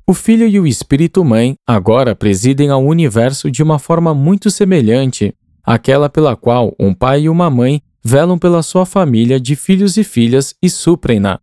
O 0.07 0.13
Filho 0.13 0.47
e 0.47 0.59
o 0.59 0.67
Espírito 0.67 1.25
Mãe 1.25 1.55
agora 1.67 2.15
presidem 2.15 2.69
ao 2.69 2.85
universo 2.85 3.51
de 3.51 3.63
uma 3.63 3.79
forma 3.79 4.13
muito 4.13 4.51
semelhante 4.51 5.33
àquela 5.63 6.11
pela 6.11 6.37
qual 6.37 6.75
um 6.79 6.93
pai 6.93 7.23
e 7.23 7.29
uma 7.29 7.49
mãe 7.49 7.81
velam 8.03 8.39
pela 8.39 8.63
sua 8.63 8.85
família 8.85 9.41
de 9.41 9.57
filhos 9.57 9.97
e 9.97 10.05
filhas 10.05 10.55
e 10.61 10.69
suprem-na. 10.69 11.41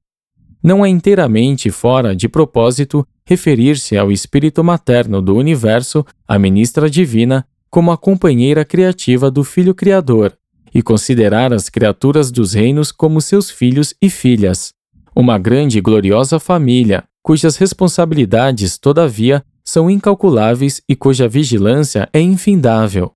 Não 0.61 0.85
é 0.85 0.89
inteiramente 0.89 1.71
fora 1.71 2.15
de 2.15 2.29
propósito 2.29 3.07
referir-se 3.25 3.97
ao 3.97 4.11
Espírito 4.11 4.63
materno 4.63 5.21
do 5.21 5.35
universo, 5.35 6.05
a 6.27 6.37
ministra 6.37 6.87
divina, 6.87 7.47
como 7.69 7.91
a 7.91 7.97
companheira 7.97 8.63
criativa 8.63 9.31
do 9.31 9.43
Filho 9.43 9.73
Criador, 9.73 10.37
e 10.73 10.81
considerar 10.81 11.53
as 11.53 11.69
criaturas 11.69 12.31
dos 12.31 12.53
reinos 12.53 12.91
como 12.91 13.21
seus 13.21 13.49
filhos 13.49 13.93
e 14.01 14.09
filhas. 14.09 14.73
Uma 15.15 15.37
grande 15.37 15.77
e 15.77 15.81
gloriosa 15.81 16.39
família, 16.39 17.03
cujas 17.21 17.57
responsabilidades, 17.57 18.77
todavia, 18.77 19.43
são 19.63 19.89
incalculáveis 19.89 20.81
e 20.87 20.95
cuja 20.95 21.27
vigilância 21.27 22.09
é 22.13 22.19
infindável. 22.19 23.11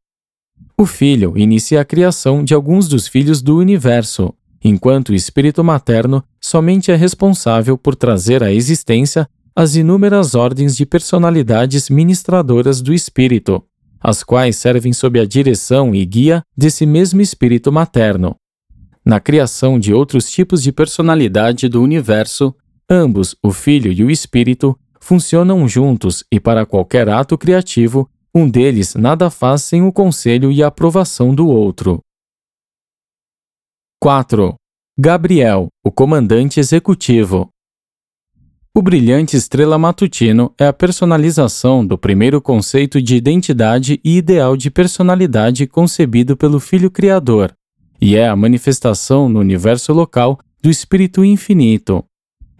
O 0.78 0.86
filho 0.86 1.34
inicia 1.38 1.82
a 1.82 1.86
criação 1.86 2.44
de 2.44 2.54
alguns 2.54 2.88
dos 2.88 3.08
filhos 3.08 3.42
do 3.42 3.58
universo, 3.58 4.34
enquanto 4.64 5.10
o 5.10 5.16
espírito 5.16 5.64
materno 5.64 6.24
somente 6.40 6.92
é 6.92 6.96
responsável 6.96 7.78
por 7.78 7.96
trazer 7.96 8.44
à 8.44 8.52
existência 8.52 9.28
as 9.56 9.76
inúmeras 9.76 10.36
ordens 10.36 10.76
de 10.76 10.86
personalidades 10.86 11.90
ministradoras 11.90 12.82
do 12.82 12.94
espírito, 12.94 13.64
as 14.08 14.24
quais 14.24 14.56
servem 14.56 14.94
sob 14.94 15.20
a 15.20 15.26
direção 15.26 15.96
e 15.96 16.06
guia 16.06 16.44
desse 16.56 16.86
mesmo 16.86 17.22
espírito 17.22 17.72
materno. 17.72 18.36
Na 19.04 19.20
criação 19.20 19.80
de 19.80 19.94
outros 19.94 20.30
tipos 20.30 20.62
de 20.62 20.72
personalidade 20.72 21.68
do 21.68 21.82
universo, 21.82 22.56
Ambos, 22.88 23.36
o 23.42 23.52
Filho 23.52 23.92
e 23.92 24.04
o 24.04 24.12
Espírito, 24.12 24.78
funcionam 25.02 25.68
juntos 25.68 26.24
e 26.32 26.40
para 26.40 26.68
qualquer 26.68 27.10
ato 27.10 27.36
criativo, 27.36 28.08
um 28.34 28.48
deles 28.48 28.94
nada 28.94 29.32
faz 29.32 29.64
sem 29.64 29.82
o 29.82 29.92
conselho 29.92 30.52
e 30.52 30.62
a 30.62 30.68
aprovação 30.68 31.34
do 31.34 31.48
outro. 31.48 32.00
4. 34.00 34.54
Gabriel, 35.00 35.68
o 35.84 35.92
comandante 35.92 36.60
executivo. 36.60 37.50
O 38.77 38.82
brilhante 38.82 39.38
estrela 39.38 39.77
matutino 39.77 40.53
é 40.60 40.67
a 40.67 40.74
personalização 40.74 41.88
do 41.88 41.98
primeiro 41.98 42.41
conceito 42.41 43.01
de 43.01 43.15
identidade 43.15 44.01
e 44.03 44.17
ideal 44.17 44.58
de 44.58 44.70
personalidade 44.70 45.65
concebido 45.65 46.36
pelo 46.36 46.60
Filho 46.60 46.91
Criador, 46.91 47.55
e 48.01 48.17
é 48.17 48.27
a 48.27 48.36
manifestação 48.36 49.29
no 49.29 49.39
universo 49.39 49.94
local 49.94 50.38
do 50.62 50.70
Espírito 50.70 51.24
Infinito. 51.24 52.03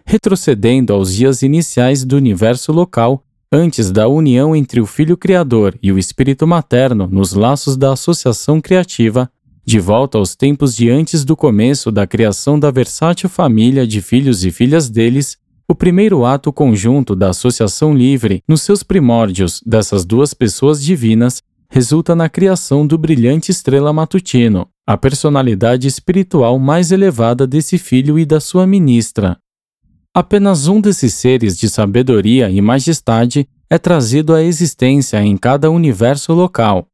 Retrocedendo 0.06 0.94
aos 0.94 1.14
dias 1.14 1.42
iniciais 1.42 2.02
do 2.02 2.16
universo 2.16 2.72
local, 2.72 3.22
antes 3.52 3.90
da 3.90 4.08
união 4.08 4.56
entre 4.56 4.80
o 4.80 4.86
Filho 4.86 5.18
Criador 5.18 5.78
e 5.82 5.92
o 5.92 5.98
Espírito 5.98 6.46
Materno 6.46 7.06
nos 7.12 7.34
laços 7.34 7.76
da 7.76 7.92
associação 7.92 8.58
criativa, 8.58 9.30
de 9.66 9.78
volta 9.78 10.16
aos 10.16 10.34
tempos 10.34 10.74
de 10.74 10.88
antes 10.88 11.26
do 11.26 11.36
começo 11.36 11.92
da 11.92 12.06
criação 12.06 12.58
da 12.58 12.70
versátil 12.70 13.28
família 13.28 13.86
de 13.86 14.00
filhos 14.00 14.46
e 14.46 14.50
filhas 14.50 14.88
deles, 14.88 15.36
o 15.68 15.74
primeiro 15.74 16.24
ato 16.24 16.52
conjunto 16.52 17.16
da 17.16 17.30
associação 17.30 17.94
livre, 17.94 18.42
nos 18.46 18.62
seus 18.62 18.82
primórdios 18.82 19.60
dessas 19.66 20.04
duas 20.04 20.32
pessoas 20.32 20.82
divinas, 20.82 21.42
resulta 21.68 22.14
na 22.14 22.28
criação 22.28 22.86
do 22.86 22.96
brilhante 22.96 23.50
estrela 23.50 23.92
matutino, 23.92 24.68
a 24.86 24.96
personalidade 24.96 25.88
espiritual 25.88 26.58
mais 26.58 26.92
elevada 26.92 27.46
desse 27.46 27.78
filho 27.78 28.18
e 28.18 28.24
da 28.24 28.38
sua 28.38 28.66
ministra, 28.66 29.36
Apenas 30.16 30.66
um 30.66 30.80
desses 30.80 31.12
seres 31.12 31.58
de 31.58 31.68
sabedoria 31.68 32.48
e 32.48 32.58
majestade 32.62 33.46
é 33.68 33.76
trazido 33.76 34.32
à 34.32 34.42
existência 34.42 35.22
em 35.22 35.36
cada 35.36 35.70
universo 35.70 36.32
local. 36.32 36.86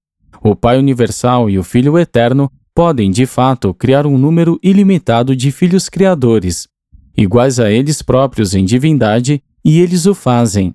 O 0.43 0.57
Pai 0.57 0.77
Universal 0.77 1.49
e 1.49 1.57
o 1.57 1.63
Filho 1.63 1.97
Eterno 1.97 2.51
podem, 2.75 3.13
de 3.13 3.25
fato, 3.25 3.73
criar 3.73 4.09
um 4.09 4.19
número 4.19 4.59
ilimitado 4.61 5.37
de 5.37 5.53
filhos 5.53 5.89
criadores, 5.89 6.67
iguais 7.17 7.59
a 7.59 7.71
eles 7.71 8.03
próprios 8.03 8.55
em 8.55 8.65
divindade, 8.65 9.43
e 9.65 9.81
eles 9.81 10.07
o 10.07 10.15
fazem. 10.15 10.75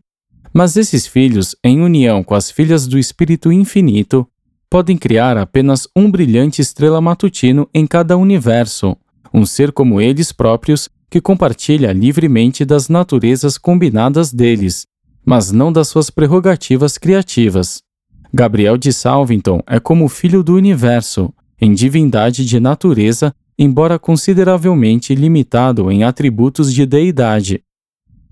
Mas 0.54 0.78
esses 0.78 1.06
filhos, 1.06 1.56
em 1.64 1.82
união 1.82 2.24
com 2.24 2.34
as 2.34 2.50
filhas 2.50 2.88
do 2.88 2.98
Espírito 2.98 3.52
Infinito, 3.52 4.28
podem 4.70 4.98
criar 4.98 5.38
apenas 5.38 5.88
um 5.96 6.10
brilhante 6.10 6.62
estrela 6.62 7.00
matutino 7.00 7.70
em 7.74 7.86
cada 7.86 8.18
universo, 8.18 8.96
um 9.34 9.46
ser 9.46 9.72
como 9.72 10.02
eles 10.02 10.32
próprios 10.32 10.90
que 11.10 11.22
compartilha 11.22 11.94
livremente 11.94 12.66
das 12.66 12.90
naturezas 12.90 13.58
combinadas 13.58 14.34
deles, 14.34 14.86
mas 15.26 15.52
não 15.52 15.72
das 15.72 15.88
suas 15.88 16.10
prerrogativas 16.10 16.98
criativas. 16.98 17.82
Gabriel 18.34 18.78
de 18.78 18.92
Salvington 18.92 19.62
é 19.66 19.80
como 19.80 20.06
o 20.06 20.10
filho 20.10 20.44
do 20.44 20.56
universo, 20.56 21.34
em 21.60 21.74
divindade 21.74 22.46
de 22.46 22.60
natureza, 22.60 23.34
embora 23.58 23.98
consideravelmente 23.98 25.16
limitado 25.16 25.92
em 25.92 26.04
atributos 26.04 26.74
de 26.74 26.86
deidade. 26.86 27.64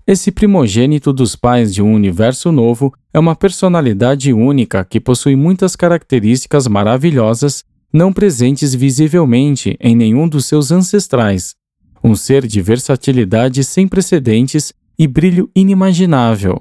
Esse 0.06 0.30
primogênito 0.30 1.12
dos 1.12 1.34
pais 1.34 1.74
de 1.74 1.82
um 1.82 1.92
universo 1.92 2.52
novo 2.52 2.92
é 3.12 3.18
uma 3.18 3.34
personalidade 3.34 4.32
única 4.32 4.84
que 4.84 5.00
possui 5.00 5.34
muitas 5.34 5.74
características 5.74 6.68
maravilhosas, 6.68 7.64
não 7.92 8.12
presentes 8.12 8.72
visivelmente 8.72 9.76
em 9.80 9.96
nenhum 9.96 10.28
dos 10.28 10.46
seus 10.46 10.70
ancestrais. 10.70 11.56
Um 12.04 12.14
ser 12.14 12.46
de 12.46 12.60
versatilidade 12.60 13.64
sem 13.64 13.88
precedentes 13.88 14.72
e 14.96 15.08
brilho 15.08 15.50
inimaginável. 15.56 16.60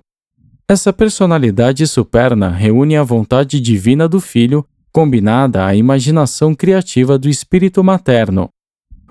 Essa 0.67 0.91
personalidade 0.91 1.86
superna 1.86 2.50
reúne 2.50 2.98
a 2.98 3.03
vontade 3.03 3.60
divina 3.60 4.07
do 4.07 4.19
filho 4.19 4.65
combinada 4.91 5.65
à 5.65 5.75
imaginação 5.75 6.55
criativa 6.55 7.19
do 7.19 7.29
espírito 7.29 7.84
materno. 7.84 8.50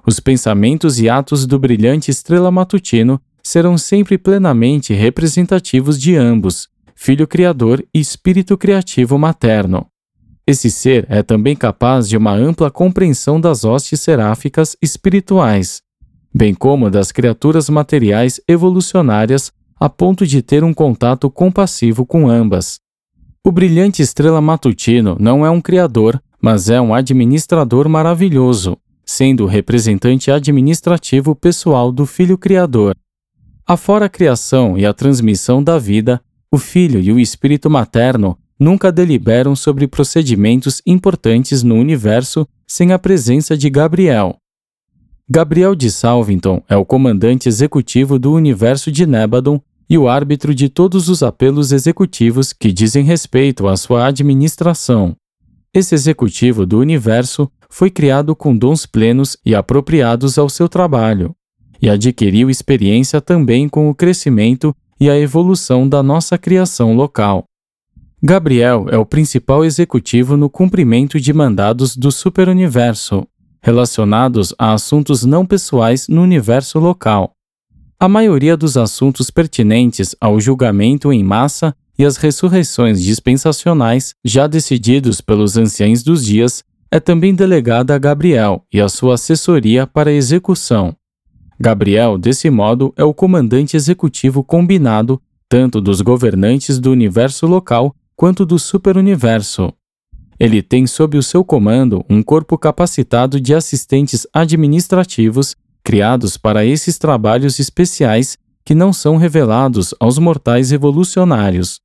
Os 0.06 0.20
pensamentos 0.20 1.00
e 1.00 1.08
atos 1.08 1.46
do 1.46 1.58
brilhante 1.58 2.10
estrela 2.10 2.50
matutino 2.50 3.20
serão 3.42 3.78
sempre 3.78 4.18
plenamente 4.18 4.92
representativos 4.92 5.98
de 5.98 6.14
ambos, 6.14 6.68
filho 6.94 7.26
criador 7.26 7.84
e 7.94 8.00
espírito 8.00 8.56
criativo 8.56 9.18
materno. 9.18 9.86
Esse 10.46 10.70
ser 10.70 11.06
é 11.08 11.22
também 11.22 11.56
capaz 11.56 12.06
de 12.06 12.18
uma 12.18 12.32
ampla 12.32 12.70
compreensão 12.70 13.40
das 13.40 13.64
hostes 13.64 14.00
seráficas 14.00 14.76
espirituais, 14.80 15.80
bem 16.34 16.52
como 16.52 16.90
das 16.90 17.10
criaturas 17.10 17.70
materiais 17.70 18.40
evolucionárias, 18.46 19.50
a 19.80 19.88
ponto 19.88 20.26
de 20.26 20.42
ter 20.42 20.62
um 20.62 20.74
contato 20.74 21.30
compassivo 21.30 22.04
com 22.04 22.28
ambas. 22.28 22.78
O 23.42 23.50
brilhante 23.50 24.02
estrela 24.02 24.40
matutino 24.40 25.16
não 25.18 25.46
é 25.46 25.50
um 25.50 25.60
criador, 25.60 26.22
mas 26.40 26.68
é 26.68 26.78
um 26.78 26.94
administrador 26.94 27.88
maravilhoso, 27.88 28.76
sendo 29.04 29.44
o 29.44 29.46
representante 29.46 30.30
administrativo 30.30 31.34
pessoal 31.34 31.92
do 31.92 32.06
Filho 32.06 32.38
Criador. 32.38 32.96
Afora 33.66 34.06
a 34.06 34.08
criação 34.08 34.76
e 34.76 34.84
a 34.84 34.92
transmissão 34.92 35.62
da 35.62 35.78
vida, 35.78 36.20
o 36.50 36.58
Filho 36.58 37.00
e 37.00 37.10
o 37.10 37.18
Espírito 37.18 37.70
Materno 37.70 38.38
nunca 38.58 38.92
deliberam 38.92 39.56
sobre 39.56 39.86
procedimentos 39.86 40.80
importantes 40.86 41.62
no 41.62 41.74
universo 41.74 42.46
sem 42.66 42.92
a 42.92 42.98
presença 42.98 43.56
de 43.56 43.68
Gabriel. 43.68 44.36
Gabriel 45.28 45.74
de 45.74 45.90
Salvington 45.90 46.62
é 46.68 46.76
o 46.76 46.84
comandante 46.84 47.48
executivo 47.48 48.18
do 48.18 48.32
universo 48.32 48.92
de 48.92 49.06
Nebadon 49.06 49.60
e 49.88 49.96
o 49.96 50.08
árbitro 50.08 50.54
de 50.54 50.68
todos 50.68 51.08
os 51.08 51.22
apelos 51.22 51.72
executivos 51.72 52.52
que 52.52 52.72
dizem 52.72 53.04
respeito 53.04 53.66
à 53.66 53.76
sua 53.76 54.06
administração. 54.06 55.16
Esse 55.72 55.94
executivo 55.94 56.64
do 56.64 56.78
universo 56.78 57.50
foi 57.74 57.90
criado 57.90 58.36
com 58.36 58.56
dons 58.56 58.86
plenos 58.86 59.36
e 59.44 59.52
apropriados 59.52 60.38
ao 60.38 60.48
seu 60.48 60.68
trabalho, 60.68 61.34
e 61.82 61.90
adquiriu 61.90 62.48
experiência 62.48 63.20
também 63.20 63.68
com 63.68 63.90
o 63.90 63.94
crescimento 63.94 64.72
e 65.00 65.10
a 65.10 65.18
evolução 65.18 65.88
da 65.88 66.00
nossa 66.00 66.38
criação 66.38 66.94
local. 66.94 67.46
Gabriel 68.22 68.86
é 68.92 68.96
o 68.96 69.04
principal 69.04 69.64
executivo 69.64 70.36
no 70.36 70.48
cumprimento 70.48 71.18
de 71.18 71.32
mandados 71.32 71.96
do 71.96 72.12
superuniverso, 72.12 73.26
relacionados 73.60 74.54
a 74.56 74.72
assuntos 74.72 75.24
não 75.24 75.44
pessoais 75.44 76.06
no 76.06 76.22
universo 76.22 76.78
local. 76.78 77.32
A 77.98 78.08
maioria 78.08 78.56
dos 78.56 78.76
assuntos 78.76 79.32
pertinentes 79.32 80.14
ao 80.20 80.40
julgamento 80.40 81.12
em 81.12 81.24
massa 81.24 81.74
e 81.98 82.04
às 82.04 82.18
ressurreições 82.18 83.02
dispensacionais, 83.02 84.14
já 84.24 84.46
decididos 84.46 85.20
pelos 85.20 85.56
anciães 85.56 86.04
dos 86.04 86.24
dias, 86.24 86.62
é 86.94 87.00
também 87.00 87.34
delegada 87.34 87.92
a 87.92 87.98
Gabriel 87.98 88.64
e 88.72 88.80
a 88.80 88.88
sua 88.88 89.14
assessoria 89.14 89.84
para 89.84 90.12
execução. 90.12 90.94
Gabriel, 91.58 92.16
desse 92.16 92.48
modo, 92.48 92.94
é 92.96 93.02
o 93.02 93.12
comandante 93.12 93.76
executivo 93.76 94.44
combinado 94.44 95.20
tanto 95.48 95.80
dos 95.80 96.00
governantes 96.00 96.78
do 96.78 96.92
universo 96.92 97.48
local 97.48 97.96
quanto 98.14 98.46
do 98.46 98.60
superuniverso. 98.60 99.72
Ele 100.38 100.62
tem 100.62 100.86
sob 100.86 101.18
o 101.18 101.22
seu 101.22 101.44
comando 101.44 102.04
um 102.08 102.22
corpo 102.22 102.56
capacitado 102.56 103.40
de 103.40 103.52
assistentes 103.52 104.24
administrativos 104.32 105.56
criados 105.82 106.36
para 106.36 106.64
esses 106.64 106.96
trabalhos 106.96 107.58
especiais 107.58 108.38
que 108.64 108.72
não 108.72 108.92
são 108.92 109.16
revelados 109.16 109.92
aos 109.98 110.16
mortais 110.16 110.70
evolucionários. 110.70 111.80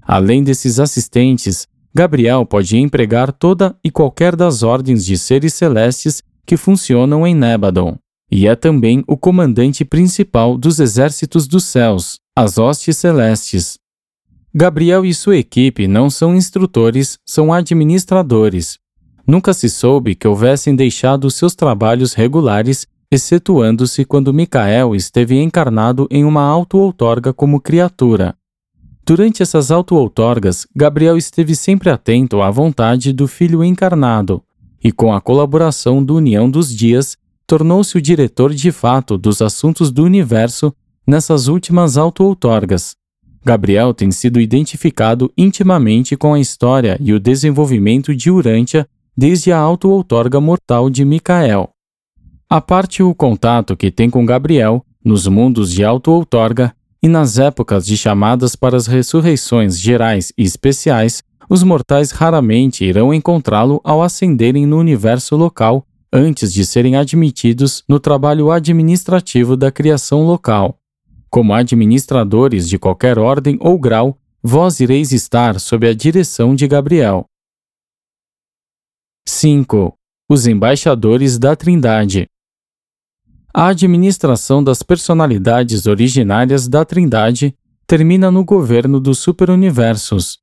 Além 0.00 0.42
desses 0.42 0.80
assistentes, 0.80 1.68
Gabriel 1.96 2.44
pode 2.44 2.76
empregar 2.76 3.32
toda 3.32 3.74
e 3.82 3.90
qualquer 3.90 4.36
das 4.36 4.62
ordens 4.62 5.02
de 5.02 5.16
seres 5.16 5.54
celestes 5.54 6.22
que 6.44 6.54
funcionam 6.54 7.26
em 7.26 7.34
Nebadon, 7.34 7.96
e 8.30 8.46
é 8.46 8.54
também 8.54 9.02
o 9.08 9.16
comandante 9.16 9.82
principal 9.82 10.58
dos 10.58 10.78
exércitos 10.78 11.48
dos 11.48 11.64
céus, 11.64 12.18
as 12.36 12.58
hostes 12.58 12.98
celestes. 12.98 13.78
Gabriel 14.54 15.06
e 15.06 15.14
sua 15.14 15.38
equipe 15.38 15.88
não 15.88 16.10
são 16.10 16.36
instrutores, 16.36 17.18
são 17.24 17.50
administradores. 17.50 18.76
Nunca 19.26 19.54
se 19.54 19.70
soube 19.70 20.14
que 20.14 20.28
houvessem 20.28 20.76
deixado 20.76 21.30
seus 21.30 21.54
trabalhos 21.54 22.12
regulares 22.12 22.86
excetuando-se 23.10 24.04
quando 24.04 24.34
Micael 24.34 24.94
esteve 24.94 25.40
encarnado 25.40 26.06
em 26.10 26.26
uma 26.26 26.42
auto-outorga 26.42 27.32
como 27.32 27.58
criatura. 27.58 28.36
Durante 29.08 29.40
essas 29.40 29.70
auto-outorgas, 29.70 30.66
Gabriel 30.74 31.16
esteve 31.16 31.54
sempre 31.54 31.88
atento 31.88 32.42
à 32.42 32.50
vontade 32.50 33.12
do 33.12 33.28
filho 33.28 33.62
encarnado, 33.62 34.42
e 34.82 34.90
com 34.90 35.14
a 35.14 35.20
colaboração 35.20 36.02
do 36.02 36.16
União 36.16 36.50
dos 36.50 36.74
Dias, 36.74 37.16
tornou-se 37.46 37.96
o 37.96 38.02
diretor 38.02 38.52
de 38.52 38.72
fato 38.72 39.16
dos 39.16 39.40
assuntos 39.40 39.92
do 39.92 40.02
universo 40.02 40.74
nessas 41.06 41.46
últimas 41.46 41.96
auto-outorgas. 41.96 42.96
Gabriel 43.44 43.94
tem 43.94 44.10
sido 44.10 44.40
identificado 44.40 45.32
intimamente 45.38 46.16
com 46.16 46.34
a 46.34 46.40
história 46.40 46.98
e 47.00 47.12
o 47.12 47.20
desenvolvimento 47.20 48.12
de 48.12 48.28
Urântia 48.28 48.88
desde 49.16 49.52
a 49.52 49.58
auto-outorga 49.58 50.40
mortal 50.40 50.90
de 50.90 51.04
Micael. 51.04 51.70
A 52.50 52.60
parte 52.60 53.04
o 53.04 53.14
contato 53.14 53.76
que 53.76 53.92
tem 53.92 54.10
com 54.10 54.26
Gabriel, 54.26 54.84
nos 55.04 55.28
mundos 55.28 55.70
de 55.70 55.84
auto-outorga 55.84 56.74
e 57.06 57.08
nas 57.08 57.38
épocas 57.38 57.86
de 57.86 57.96
chamadas 57.96 58.56
para 58.56 58.76
as 58.76 58.88
ressurreições 58.88 59.78
gerais 59.78 60.32
e 60.36 60.42
especiais, 60.42 61.22
os 61.48 61.62
mortais 61.62 62.10
raramente 62.10 62.84
irão 62.84 63.14
encontrá-lo 63.14 63.80
ao 63.84 64.02
ascenderem 64.02 64.66
no 64.66 64.76
universo 64.76 65.36
local 65.36 65.86
antes 66.12 66.52
de 66.52 66.66
serem 66.66 66.96
admitidos 66.96 67.84
no 67.88 68.00
trabalho 68.00 68.50
administrativo 68.50 69.56
da 69.56 69.70
criação 69.70 70.26
local. 70.26 70.80
Como 71.30 71.54
administradores 71.54 72.68
de 72.68 72.76
qualquer 72.76 73.20
ordem 73.20 73.56
ou 73.60 73.78
grau, 73.78 74.18
vós 74.42 74.80
ireis 74.80 75.12
estar 75.12 75.60
sob 75.60 75.86
a 75.86 75.94
direção 75.94 76.56
de 76.56 76.66
Gabriel. 76.66 77.24
5. 79.28 79.94
Os 80.28 80.48
embaixadores 80.48 81.38
da 81.38 81.54
Trindade. 81.54 82.26
A 83.58 83.68
administração 83.68 84.62
das 84.62 84.82
personalidades 84.82 85.86
originárias 85.86 86.68
da 86.68 86.84
Trindade 86.84 87.56
termina 87.86 88.30
no 88.30 88.44
governo 88.44 89.00
dos 89.00 89.18
superuniversos. 89.18 90.40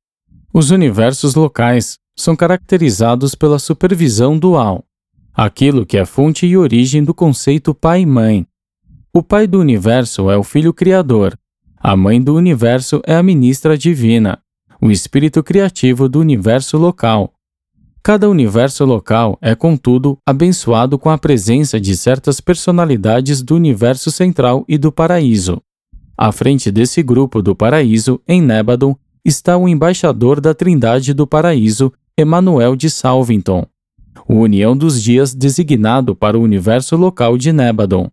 Os 0.52 0.72
universos 0.72 1.36
locais 1.36 1.96
são 2.16 2.34
caracterizados 2.34 3.36
pela 3.36 3.60
supervisão 3.60 4.36
dual, 4.36 4.84
aquilo 5.32 5.86
que 5.86 5.96
é 5.96 6.04
fonte 6.04 6.44
e 6.44 6.56
origem 6.56 7.04
do 7.04 7.14
conceito 7.14 7.72
pai-mãe. 7.72 8.48
O 9.12 9.22
pai 9.22 9.46
do 9.46 9.60
universo 9.60 10.28
é 10.28 10.36
o 10.36 10.42
filho 10.42 10.74
criador, 10.74 11.38
a 11.78 11.96
mãe 11.96 12.20
do 12.20 12.34
universo 12.34 13.00
é 13.06 13.14
a 13.14 13.22
ministra 13.22 13.78
divina, 13.78 14.40
o 14.82 14.90
espírito 14.90 15.40
criativo 15.40 16.08
do 16.08 16.18
universo 16.18 16.76
local. 16.76 17.32
Cada 18.06 18.28
universo 18.28 18.84
local 18.84 19.38
é, 19.40 19.54
contudo, 19.54 20.18
abençoado 20.26 20.98
com 20.98 21.08
a 21.08 21.16
presença 21.16 21.80
de 21.80 21.96
certas 21.96 22.38
personalidades 22.38 23.40
do 23.40 23.54
universo 23.54 24.10
central 24.10 24.62
e 24.68 24.76
do 24.76 24.92
paraíso. 24.92 25.58
À 26.14 26.30
frente 26.30 26.70
desse 26.70 27.02
grupo 27.02 27.40
do 27.40 27.56
paraíso, 27.56 28.20
em 28.28 28.42
Nébadon, 28.42 28.94
está 29.24 29.56
o 29.56 29.66
embaixador 29.66 30.38
da 30.38 30.52
Trindade 30.52 31.14
do 31.14 31.26
Paraíso, 31.26 31.90
Emanuel 32.14 32.76
de 32.76 32.90
Salvington, 32.90 33.66
o 34.28 34.34
União 34.34 34.76
dos 34.76 35.02
Dias 35.02 35.34
designado 35.34 36.14
para 36.14 36.38
o 36.38 36.42
universo 36.42 36.96
local 36.96 37.38
de 37.38 37.54
Nébadon. 37.54 38.10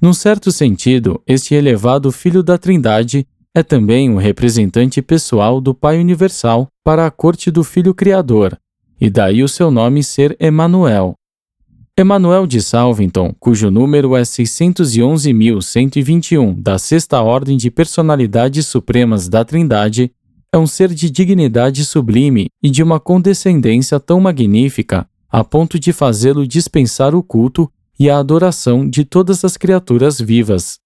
Num 0.00 0.12
certo 0.12 0.52
sentido, 0.52 1.20
este 1.26 1.52
elevado 1.52 2.12
Filho 2.12 2.44
da 2.44 2.56
Trindade 2.56 3.26
é 3.52 3.64
também 3.64 4.08
o 4.08 4.18
representante 4.18 5.02
pessoal 5.02 5.60
do 5.60 5.74
Pai 5.74 5.98
Universal 5.98 6.68
para 6.84 7.04
a 7.04 7.10
corte 7.10 7.50
do 7.50 7.64
Filho 7.64 7.92
Criador, 7.92 8.56
e 9.00 9.08
daí 9.10 9.42
o 9.42 9.48
seu 9.48 9.70
nome 9.70 10.02
ser 10.02 10.36
Emanuel. 10.40 11.14
Emanuel 11.98 12.46
de 12.46 12.60
Salvington, 12.60 13.34
cujo 13.40 13.70
número 13.70 14.14
é 14.16 14.22
611.121 14.22 16.60
da 16.60 16.78
Sexta 16.78 17.22
Ordem 17.22 17.56
de 17.56 17.70
Personalidades 17.70 18.66
Supremas 18.66 19.28
da 19.28 19.42
Trindade, 19.44 20.12
é 20.52 20.58
um 20.58 20.66
ser 20.66 20.92
de 20.92 21.10
dignidade 21.10 21.84
sublime 21.84 22.48
e 22.62 22.70
de 22.70 22.82
uma 22.82 23.00
condescendência 23.00 23.98
tão 23.98 24.20
magnífica 24.20 25.08
a 25.30 25.44
ponto 25.44 25.78
de 25.78 25.92
fazê-lo 25.92 26.46
dispensar 26.46 27.14
o 27.14 27.22
culto 27.22 27.70
e 27.98 28.08
a 28.08 28.18
adoração 28.18 28.88
de 28.88 29.04
todas 29.04 29.44
as 29.44 29.56
criaturas 29.56 30.20
vivas. 30.20 30.78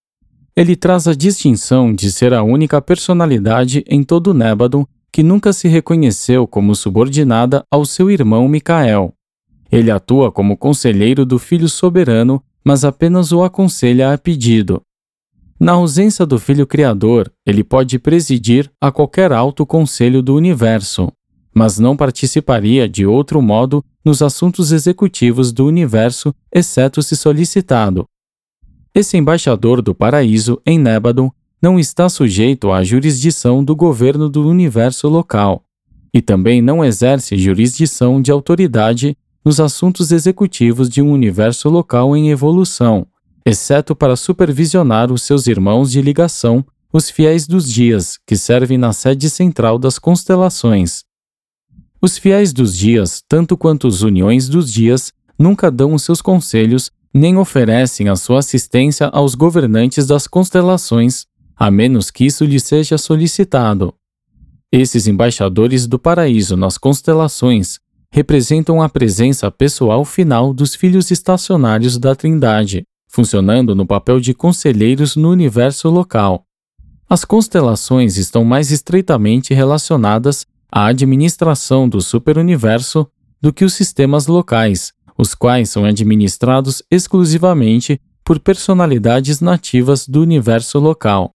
Ele 0.57 0.75
traz 0.75 1.07
a 1.07 1.15
distinção 1.15 1.95
de 1.95 2.11
ser 2.11 2.35
a 2.35 2.43
única 2.43 2.81
personalidade 2.81 3.85
em 3.87 4.03
todo 4.03 4.29
o 4.29 4.35
Nébado 4.35 4.89
que 5.13 5.23
nunca 5.23 5.53
se 5.53 5.69
reconheceu 5.69 6.47
como 6.47 6.75
subordinada 6.75 7.65
ao 7.71 7.85
seu 7.85 8.11
irmão 8.11 8.49
Micael. 8.49 9.15
Ele 9.71 9.91
atua 9.91 10.33
como 10.33 10.57
conselheiro 10.57 11.25
do 11.25 11.39
Filho 11.39 11.69
Soberano, 11.69 12.43
mas 12.65 12.85
apenas 12.85 13.33
o 13.33 13.43
aconselha 13.43 14.13
a 14.13 14.19
pedido. 14.19 14.83
Na 15.59 15.73
ausência 15.73 16.25
do 16.25 16.39
Filho 16.39 16.67
Criador, 16.67 17.31
ele 17.47 17.63
pode 17.63 17.99
presidir 17.99 18.71
a 18.81 18.91
qualquer 18.91 19.33
alto 19.33 19.67
conselho 19.67 20.23
do 20.23 20.35
universo, 20.35 21.13
mas 21.55 21.79
não 21.79 21.97
participaria 21.97 22.89
de 22.89 23.05
outro 23.05 23.43
modo 23.43 23.85
nos 24.05 24.23
assuntos 24.23 24.73
executivos 24.73 25.53
do 25.53 25.67
universo, 25.67 26.35
exceto 26.53 27.03
se 27.03 27.17
solicitado. 27.17 28.07
Esse 28.95 29.17
embaixador 29.17 29.83
do 29.83 29.95
paraíso 29.95 30.61
em 30.65 30.79
Nébadon 30.79 31.31
não 31.61 31.79
está 31.79 32.09
sujeito 32.09 32.71
à 32.71 32.83
jurisdição 32.83 33.63
do 33.63 33.77
governo 33.77 34.29
do 34.29 34.49
universo 34.49 35.09
local 35.09 35.65
e 36.13 36.21
também 36.21 36.61
não 36.61 36.85
exerce 36.85 37.37
jurisdição 37.37 38.21
de 38.21 38.33
autoridade 38.33 39.17
nos 39.45 39.61
assuntos 39.61 40.11
executivos 40.11 40.89
de 40.89 41.01
um 41.01 41.11
universo 41.13 41.69
local 41.69 42.17
em 42.17 42.31
evolução, 42.31 43.07
exceto 43.45 43.95
para 43.95 44.17
supervisionar 44.17 45.13
os 45.13 45.23
seus 45.23 45.47
irmãos 45.47 45.91
de 45.91 46.03
ligação, 46.03 46.65
os 46.93 47.09
fiéis 47.09 47.47
dos 47.47 47.71
dias, 47.71 48.19
que 48.27 48.37
servem 48.37 48.77
na 48.77 48.93
sede 48.93 49.31
central 49.31 49.79
das 49.79 49.99
constelações. 49.99 51.05
Os 52.03 52.19
fiéis 52.19 52.53
dos 52.53 52.77
dias, 52.77 53.23
tanto 53.29 53.57
quanto 53.57 53.87
os 53.87 54.03
uniões 54.03 54.49
dos 54.49 54.73
dias, 54.73 55.13
nunca 55.39 55.71
dão 55.71 55.95
os 55.95 56.03
seus 56.03 56.21
conselhos 56.21 56.91
nem 57.13 57.37
oferecem 57.37 58.09
a 58.09 58.17
sua 58.17 58.39
assistência 58.39 59.09
aos 59.09 59.35
governantes 59.35 60.07
das 60.07 60.27
constelações, 60.27 61.27
a 61.61 61.71
menos 61.71 62.11
que 62.11 62.25
isso 62.25 62.43
lhe 62.47 62.59
seja 62.59 62.97
solicitado. 62.97 63.93
Esses 64.73 65.07
embaixadores 65.07 65.87
do 65.87 65.99
paraíso 65.99 66.57
nas 66.57 66.79
constelações 66.79 67.79
representam 68.11 68.81
a 68.81 68.89
presença 68.89 69.51
pessoal 69.51 70.03
final 70.07 70.55
dos 70.55 70.75
filhos 70.75 71.11
estacionários 71.11 71.99
da 71.99 72.15
Trindade, 72.15 72.85
funcionando 73.07 73.75
no 73.75 73.87
papel 73.87 74.21
de 74.21 74.33
conselheiros 74.33 75.17
no 75.17 75.29
universo 75.29 75.91
local. 75.91 76.47
As 77.07 77.27
constelações 77.27 78.17
estão 78.17 78.43
mais 78.43 78.71
estreitamente 78.71 79.53
relacionadas 79.53 80.47
à 80.73 80.87
administração 80.87 81.87
do 81.87 82.01
superuniverso 82.01 83.07
do 83.39 83.53
que 83.53 83.67
os 83.67 83.75
sistemas 83.75 84.27
locais, 84.27 84.95
os 85.19 85.35
quais 85.35 85.69
são 85.69 85.85
administrados 85.85 86.83
exclusivamente 86.91 88.01
por 88.25 88.41
personalidades 88.41 89.43
nativas 89.43 90.09
do 90.09 90.23
universo 90.23 90.79
local. 90.79 91.35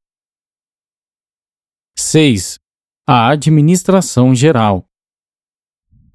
6. 1.97 2.59
A 3.07 3.29
administração 3.29 4.35
geral. 4.35 4.83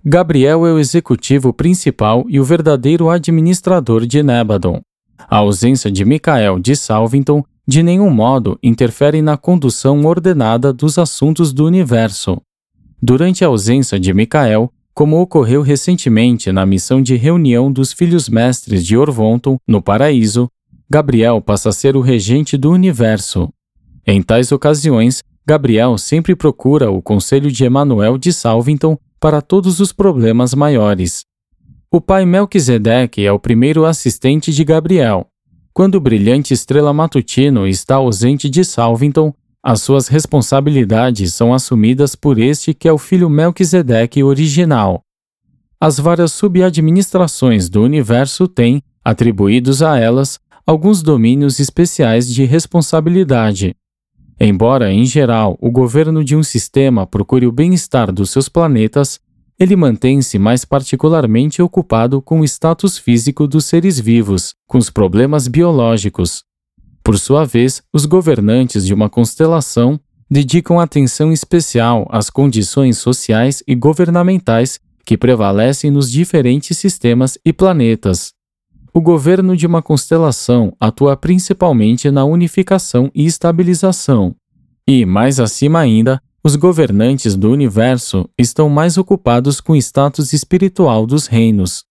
Gabriel 0.05 0.67
é 0.67 0.73
o 0.75 0.79
executivo 0.79 1.55
principal 1.55 2.27
e 2.29 2.39
o 2.39 2.45
verdadeiro 2.45 3.09
administrador 3.09 4.05
de 4.05 4.23
Nebadon. 4.23 4.83
A 5.19 5.39
ausência 5.39 5.91
de 5.91 6.05
Michael 6.05 6.59
de 6.59 6.77
Salvington 6.77 7.43
de 7.67 7.83
nenhum 7.83 8.11
modo 8.11 8.59
interfere 8.63 9.23
na 9.23 9.39
condução 9.39 10.05
ordenada 10.05 10.71
dos 10.71 10.99
assuntos 10.99 11.51
do 11.51 11.65
universo. 11.65 12.43
Durante 13.01 13.43
a 13.43 13.49
ausência 13.49 13.99
de 13.99 14.13
Michael, 14.13 14.71
como 14.93 15.19
ocorreu 15.19 15.63
recentemente 15.63 16.53
na 16.53 16.67
missão 16.67 17.01
de 17.01 17.17
reunião 17.17 17.73
dos 17.73 17.91
filhos 17.91 18.29
mestres 18.29 18.85
de 18.85 18.99
Orvonton, 18.99 19.57
no 19.67 19.81
paraíso, 19.81 20.47
Gabriel 20.91 21.41
passa 21.41 21.71
a 21.71 21.73
ser 21.73 21.97
o 21.97 22.03
regente 22.03 22.59
do 22.59 22.71
universo. 22.71 23.49
Em 24.07 24.23
tais 24.23 24.53
ocasiões, 24.53 25.23
Gabriel 25.47 25.97
sempre 25.99 26.37
procura 26.37 26.91
o 26.91 27.03
conselho 27.03 27.51
de 27.51 27.65
Emanuel 27.65 28.19
de 28.19 28.33
Salvington 28.33 28.99
para 29.19 29.41
todos 29.41 29.81
os 29.81 29.93
problemas 29.93 30.55
maiores. 30.55 31.25
O 31.91 32.01
pai 32.01 32.25
Melquisedeque 32.25 33.25
é 33.27 33.33
o 33.33 33.39
primeiro 33.39 33.85
assistente 33.85 34.53
de 34.53 34.65
Gabriel. 34.65 35.27
Quando 35.73 35.97
o 35.97 36.01
brilhante 36.01 36.55
estrela 36.55 36.93
matutino 36.93 37.67
está 37.67 37.97
ausente 37.97 38.49
de 38.49 38.65
Salvington, 38.65 39.35
as 39.63 39.83
suas 39.83 40.09
responsabilidades 40.09 41.35
são 41.35 41.53
assumidas 41.53 42.15
por 42.15 42.39
este 42.39 42.73
que 42.73 42.89
é 42.89 42.93
o 42.93 42.99
filho 42.99 43.29
Melquisedeque 43.29 44.23
original. 44.23 45.03
As 45.81 45.99
várias 45.99 46.33
subadministrações 46.33 47.69
do 47.69 47.83
universo 47.83 48.47
têm, 48.47 48.83
atribuídos 49.05 49.83
a 49.83 49.99
elas, 49.99 50.39
alguns 50.67 51.03
domínios 51.03 51.59
especiais 51.59 52.33
de 52.33 52.45
responsabilidade. 52.45 53.75
Embora, 54.41 54.91
em 54.91 55.05
geral, 55.05 55.59
o 55.61 55.71
governo 55.71 56.25
de 56.25 56.35
um 56.35 56.43
sistema 56.43 57.07
procure 57.07 57.47
o 57.47 57.53
bem-estar 57.53 58.11
dos 58.11 58.31
seus 58.31 58.49
planetas, 58.49 59.21
ele 59.59 59.77
mantém-se 59.77 60.39
mais 60.39 60.65
particularmente 60.65 61.61
ocupado 61.61 62.23
com 62.23 62.41
o 62.41 62.45
status 62.45 62.97
físico 62.97 63.47
dos 63.47 63.67
seres 63.67 64.01
vivos, 64.01 64.55
com 64.67 64.79
os 64.79 64.89
problemas 64.89 65.47
biológicos. 65.47 66.43
Por 67.05 67.19
sua 67.19 67.45
vez, 67.45 67.83
os 67.93 68.07
governantes 68.07 68.87
de 68.87 68.95
uma 68.95 69.11
constelação 69.11 70.01
dedicam 70.31 70.81
atenção 70.81 71.31
especial 71.31 72.07
às 72.11 72.31
condições 72.31 72.97
sociais 72.97 73.63
e 73.67 73.75
governamentais 73.75 74.81
que 75.05 75.19
prevalecem 75.19 75.91
nos 75.91 76.11
diferentes 76.11 76.79
sistemas 76.79 77.37
e 77.45 77.53
planetas. 77.53 78.33
O 78.93 79.01
governo 79.01 79.57
de 79.57 79.67
uma 79.67 79.81
constelação 79.81 80.75
atua 80.81 81.17
principalmente 81.17 82.11
na 82.11 82.25
unificação 82.25 83.11
e 83.15 83.25
estabilização. 83.25 84.35
E, 84.87 85.07
mais 85.07 85.39
acima 85.39 85.79
ainda, 85.79 86.21
os 86.43 86.57
governantes 86.57 87.37
do 87.37 87.51
universo 87.51 88.29
estão 88.37 88.69
mais 88.69 88.99
ocupados 88.99 89.61
com 89.61 89.75
o 89.75 89.77
status 89.77 90.33
espiritual 90.33 91.07
dos 91.07 91.27
reinos. 91.27 91.85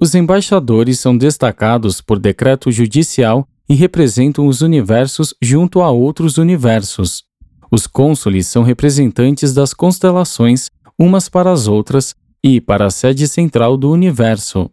Os 0.00 0.14
embaixadores 0.14 0.98
são 0.98 1.16
destacados 1.16 2.00
por 2.00 2.18
decreto 2.18 2.72
judicial 2.72 3.46
e 3.68 3.74
representam 3.74 4.48
os 4.48 4.60
universos 4.60 5.34
junto 5.40 5.82
a 5.82 5.90
outros 5.90 6.38
universos. 6.38 7.22
Os 7.70 7.86
cônsules 7.86 8.46
são 8.46 8.62
representantes 8.62 9.52
das 9.52 9.72
constelações 9.72 10.70
umas 10.98 11.28
para 11.28 11.52
as 11.52 11.68
outras 11.68 12.14
e 12.42 12.60
para 12.60 12.86
a 12.86 12.90
sede 12.90 13.28
central 13.28 13.76
do 13.76 13.90
universo. 13.90 14.70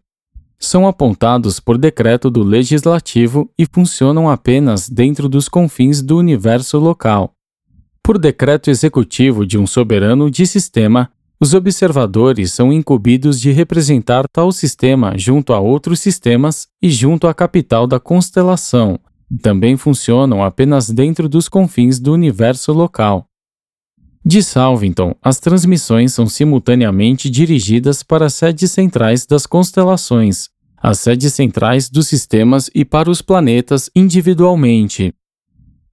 São 0.60 0.88
apontados 0.88 1.60
por 1.60 1.78
decreto 1.78 2.30
do 2.30 2.44
legislativo 2.44 3.50
e 3.58 3.66
funcionam 3.66 4.30
apenas 4.30 4.90
dentro 4.90 5.28
dos 5.28 5.50
confins 5.50 6.02
do 6.02 6.18
universo 6.18 6.80
local. 6.80 7.34
Por 8.02 8.18
decreto 8.18 8.70
executivo 8.70 9.46
de 9.46 9.58
um 9.58 9.66
soberano 9.66 10.30
de 10.30 10.46
sistema, 10.46 11.10
os 11.40 11.54
observadores 11.54 12.54
são 12.54 12.72
incumbidos 12.72 13.40
de 13.40 13.52
representar 13.52 14.26
tal 14.32 14.52
sistema 14.52 15.18
junto 15.18 15.54
a 15.54 15.60
outros 15.60 16.00
sistemas 16.00 16.68
e 16.82 16.90
junto 16.90 17.28
à 17.28 17.34
capital 17.34 17.86
da 17.86 18.00
constelação. 18.00 19.00
Também 19.42 19.76
funcionam 19.76 20.44
apenas 20.44 20.90
dentro 20.90 21.28
dos 21.28 21.50
confins 21.50 22.00
do 22.00 22.14
universo 22.14 22.72
local. 22.72 23.28
De 24.28 24.42
Salvington, 24.42 25.14
as 25.22 25.40
transmissões 25.40 26.12
são 26.12 26.26
simultaneamente 26.26 27.30
dirigidas 27.30 28.02
para 28.02 28.26
as 28.26 28.34
sedes 28.34 28.72
centrais 28.72 29.24
das 29.24 29.46
constelações, 29.46 30.50
as 30.76 31.00
sedes 31.00 31.32
centrais 31.36 31.92
dos 31.92 32.08
sistemas 32.08 32.68
e 32.74 32.84
para 32.84 33.12
os 33.12 33.22
planetas 33.22 33.88
individualmente. 33.96 35.14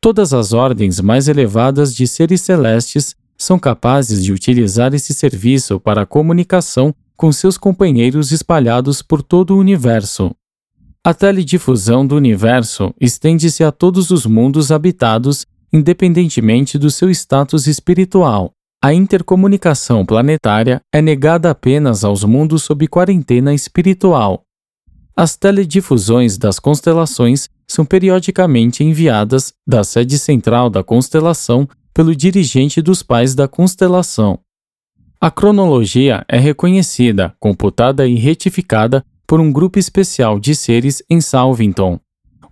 Todas 0.00 0.32
as 0.32 0.54
ordens 0.54 0.98
mais 0.98 1.28
elevadas 1.28 1.94
de 1.94 2.06
seres 2.06 2.40
celestes 2.40 3.14
são 3.36 3.58
capazes 3.58 4.24
de 4.24 4.32
utilizar 4.32 4.94
esse 4.94 5.12
serviço 5.12 5.78
para 5.78 6.02
a 6.02 6.06
comunicação 6.06 6.94
com 7.14 7.30
seus 7.30 7.58
companheiros 7.58 8.32
espalhados 8.32 9.02
por 9.02 9.22
todo 9.22 9.54
o 9.54 9.58
universo. 9.58 10.34
A 11.04 11.12
teledifusão 11.12 12.06
do 12.06 12.16
universo 12.16 12.94
estende-se 12.98 13.62
a 13.62 13.70
todos 13.70 14.10
os 14.10 14.24
mundos 14.24 14.72
habitados, 14.72 15.46
independentemente 15.72 16.78
do 16.78 16.90
seu 16.90 17.10
status 17.10 17.66
espiritual. 17.66 18.52
A 18.84 18.92
intercomunicação 18.92 20.04
planetária 20.04 20.80
é 20.92 21.00
negada 21.00 21.50
apenas 21.50 22.04
aos 22.04 22.24
mundos 22.24 22.64
sob 22.64 22.86
quarentena 22.88 23.54
espiritual. 23.54 24.42
As 25.16 25.36
teledifusões 25.36 26.36
das 26.36 26.58
constelações 26.58 27.48
são 27.68 27.84
periodicamente 27.84 28.82
enviadas 28.82 29.52
da 29.66 29.84
sede 29.84 30.18
central 30.18 30.68
da 30.68 30.82
constelação 30.82 31.68
pelo 31.94 32.16
dirigente 32.16 32.82
dos 32.82 33.02
pais 33.02 33.34
da 33.34 33.46
constelação. 33.46 34.38
A 35.20 35.30
cronologia 35.30 36.24
é 36.28 36.38
reconhecida, 36.38 37.34
computada 37.38 38.06
e 38.08 38.16
retificada 38.16 39.04
por 39.26 39.38
um 39.38 39.52
grupo 39.52 39.78
especial 39.78 40.40
de 40.40 40.54
seres 40.54 41.02
em 41.08 41.20
Salvington. 41.20 42.00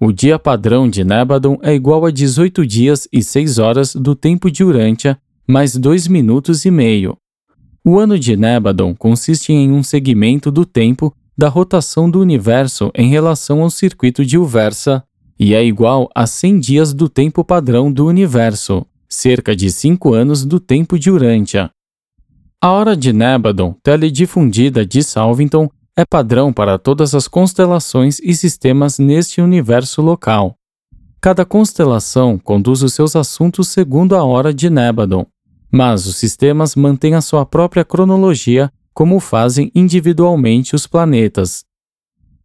O 0.02 0.12
dia 0.12 0.38
padrão 0.38 0.88
de 0.88 1.04
Nebadon 1.04 1.58
é 1.62 1.74
igual 1.74 2.06
a 2.06 2.10
18 2.10 2.66
dias 2.66 3.06
e 3.12 3.22
6 3.22 3.58
horas 3.58 3.94
do 3.94 4.14
tempo 4.14 4.50
de 4.50 4.64
Urântia 4.64 5.20
mais 5.46 5.76
dois 5.76 6.08
minutos 6.08 6.64
e 6.64 6.70
meio. 6.70 7.18
O 7.84 7.98
ano 7.98 8.18
de 8.18 8.34
Nebadon 8.34 8.94
consiste 8.94 9.52
em 9.52 9.70
um 9.70 9.82
segmento 9.82 10.50
do 10.50 10.64
tempo 10.64 11.14
da 11.36 11.50
rotação 11.50 12.10
do 12.10 12.18
universo 12.18 12.90
em 12.94 13.10
relação 13.10 13.60
ao 13.60 13.68
circuito 13.68 14.24
de 14.24 14.38
Uversa 14.38 15.04
e 15.38 15.54
é 15.54 15.62
igual 15.62 16.08
a 16.14 16.26
100 16.26 16.60
dias 16.60 16.94
do 16.94 17.06
tempo 17.06 17.44
padrão 17.44 17.92
do 17.92 18.06
universo, 18.06 18.86
cerca 19.06 19.54
de 19.54 19.70
5 19.70 20.14
anos 20.14 20.46
do 20.46 20.58
tempo 20.58 20.98
de 20.98 21.10
Urântia. 21.10 21.70
A 22.58 22.70
hora 22.70 22.96
de 22.96 23.12
Nebadon, 23.12 23.74
teledifundida 23.82 24.86
de 24.86 25.02
Salvington, 25.02 25.68
é 25.96 26.04
padrão 26.04 26.52
para 26.52 26.78
todas 26.78 27.14
as 27.14 27.28
constelações 27.28 28.18
e 28.20 28.34
sistemas 28.34 28.98
neste 28.98 29.40
universo 29.40 30.00
local. 30.02 30.56
Cada 31.20 31.44
constelação 31.44 32.38
conduz 32.38 32.82
os 32.82 32.94
seus 32.94 33.14
assuntos 33.14 33.68
segundo 33.68 34.16
a 34.16 34.24
hora 34.24 34.54
de 34.54 34.70
Nebadon, 34.70 35.26
mas 35.70 36.06
os 36.06 36.16
sistemas 36.16 36.74
mantêm 36.74 37.14
a 37.14 37.20
sua 37.20 37.44
própria 37.44 37.84
cronologia, 37.84 38.72
como 38.94 39.20
fazem 39.20 39.70
individualmente 39.74 40.74
os 40.74 40.86
planetas. 40.86 41.64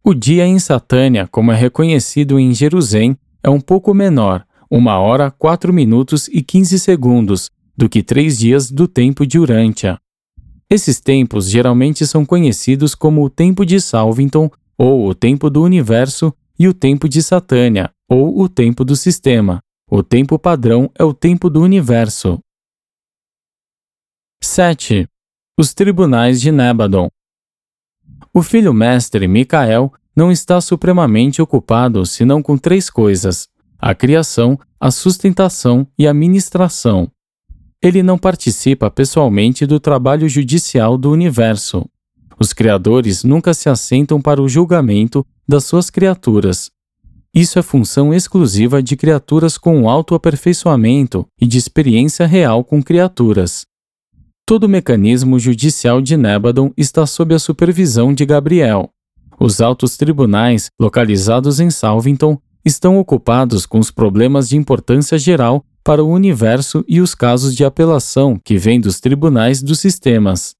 O 0.04 0.14
dia 0.14 0.46
em 0.46 0.58
Satânia, 0.58 1.26
como 1.26 1.50
é 1.50 1.56
reconhecido 1.56 2.38
em 2.38 2.54
Jerusalém, 2.54 3.16
é 3.42 3.50
um 3.50 3.60
pouco 3.60 3.92
menor, 3.92 4.44
uma 4.70 4.98
hora, 4.98 5.30
quatro 5.30 5.72
minutos 5.72 6.28
e 6.28 6.42
quinze 6.42 6.78
segundos, 6.78 7.50
do 7.76 7.88
que 7.88 8.02
três 8.02 8.38
dias 8.38 8.70
do 8.70 8.86
tempo 8.86 9.26
de 9.26 9.38
Urântia. 9.38 9.98
Esses 10.68 11.00
tempos 11.00 11.48
geralmente 11.48 12.06
são 12.06 12.26
conhecidos 12.26 12.94
como 12.94 13.24
o 13.24 13.30
tempo 13.30 13.64
de 13.64 13.80
Salvington, 13.80 14.50
ou 14.76 15.08
o 15.08 15.14
tempo 15.14 15.48
do 15.48 15.62
universo, 15.62 16.34
e 16.58 16.66
o 16.66 16.74
tempo 16.74 17.08
de 17.08 17.22
Satânia, 17.22 17.90
ou 18.08 18.40
o 18.40 18.48
tempo 18.48 18.84
do 18.84 18.96
sistema. 18.96 19.60
O 19.88 20.02
tempo 20.02 20.38
padrão 20.38 20.90
é 20.98 21.04
o 21.04 21.14
tempo 21.14 21.48
do 21.48 21.60
universo. 21.62 22.40
7. 24.42 25.08
Os 25.58 25.72
tribunais 25.72 26.40
de 26.40 26.50
Nebadon. 26.50 27.08
O 28.34 28.42
filho 28.42 28.74
mestre 28.74 29.28
Micael 29.28 29.92
não 30.14 30.32
está 30.32 30.60
supremamente 30.60 31.40
ocupado 31.40 32.04
senão 32.04 32.42
com 32.42 32.58
três 32.58 32.90
coisas: 32.90 33.48
a 33.78 33.94
criação, 33.94 34.58
a 34.80 34.90
sustentação 34.90 35.86
e 35.96 36.06
a 36.06 36.12
ministração. 36.12 37.10
Ele 37.82 38.02
não 38.02 38.18
participa 38.18 38.90
pessoalmente 38.90 39.66
do 39.66 39.78
trabalho 39.78 40.28
judicial 40.28 40.96
do 40.96 41.10
universo. 41.10 41.84
Os 42.38 42.52
criadores 42.52 43.24
nunca 43.24 43.54
se 43.54 43.68
assentam 43.68 44.20
para 44.20 44.42
o 44.42 44.48
julgamento 44.48 45.26
das 45.48 45.64
suas 45.64 45.90
criaturas. 45.90 46.70
Isso 47.34 47.58
é 47.58 47.62
função 47.62 48.14
exclusiva 48.14 48.82
de 48.82 48.96
criaturas 48.96 49.58
com 49.58 49.88
autoaperfeiçoamento 49.88 51.26
e 51.40 51.46
de 51.46 51.58
experiência 51.58 52.26
real 52.26 52.64
com 52.64 52.82
criaturas. 52.82 53.66
Todo 54.46 54.64
o 54.64 54.68
mecanismo 54.68 55.38
judicial 55.38 56.00
de 56.00 56.16
Nebadon 56.16 56.72
está 56.76 57.04
sob 57.04 57.34
a 57.34 57.38
supervisão 57.38 58.14
de 58.14 58.24
Gabriel. 58.24 58.90
Os 59.38 59.60
altos 59.60 59.96
tribunais, 59.96 60.70
localizados 60.80 61.60
em 61.60 61.68
Salvington, 61.68 62.38
estão 62.64 62.98
ocupados 62.98 63.66
com 63.66 63.78
os 63.78 63.90
problemas 63.90 64.48
de 64.48 64.56
importância 64.56 65.18
geral 65.18 65.62
para 65.86 66.02
o 66.02 66.10
universo 66.10 66.84
e 66.86 67.00
os 67.00 67.14
casos 67.14 67.54
de 67.54 67.64
apelação 67.64 68.38
que 68.44 68.58
vêm 68.58 68.80
dos 68.80 69.00
tribunais 69.00 69.62
dos 69.62 69.78
sistemas. 69.78 70.54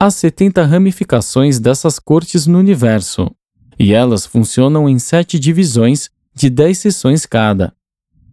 Há 0.00 0.10
70 0.10 0.64
ramificações 0.64 1.60
dessas 1.60 1.98
cortes 1.98 2.46
no 2.46 2.58
universo, 2.58 3.30
e 3.78 3.92
elas 3.92 4.24
funcionam 4.24 4.88
em 4.88 4.98
sete 4.98 5.38
divisões 5.38 6.08
de 6.34 6.48
10 6.48 6.78
sessões 6.78 7.26
cada. 7.26 7.74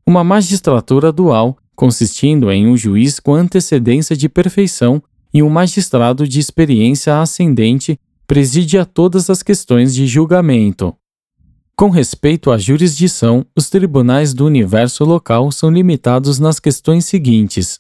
Uma 0.08 0.24
magistratura 0.24 1.12
dual 1.12 1.58
consistindo 1.80 2.52
em 2.52 2.68
um 2.68 2.76
juiz 2.76 3.22
com 3.22 3.34
antecedência 3.34 4.14
de 4.14 4.28
perfeição 4.28 5.02
e 5.34 5.42
um 5.42 5.50
magistrado 5.50 6.28
de 6.28 6.38
experiência 6.38 7.22
ascendente, 7.22 7.98
preside 8.28 8.78
a 8.78 8.84
todas 8.84 9.30
as 9.30 9.42
questões 9.42 9.96
de 9.96 10.06
julgamento. 10.06 10.94
Com 11.80 11.90
respeito 11.90 12.52
à 12.52 12.58
jurisdição, 12.58 13.46
os 13.56 13.70
tribunais 13.70 14.34
do 14.34 14.46
universo 14.46 15.06
local 15.06 15.50
são 15.50 15.72
limitados 15.72 16.38
nas 16.38 16.60
questões 16.60 17.06
seguintes: 17.06 17.80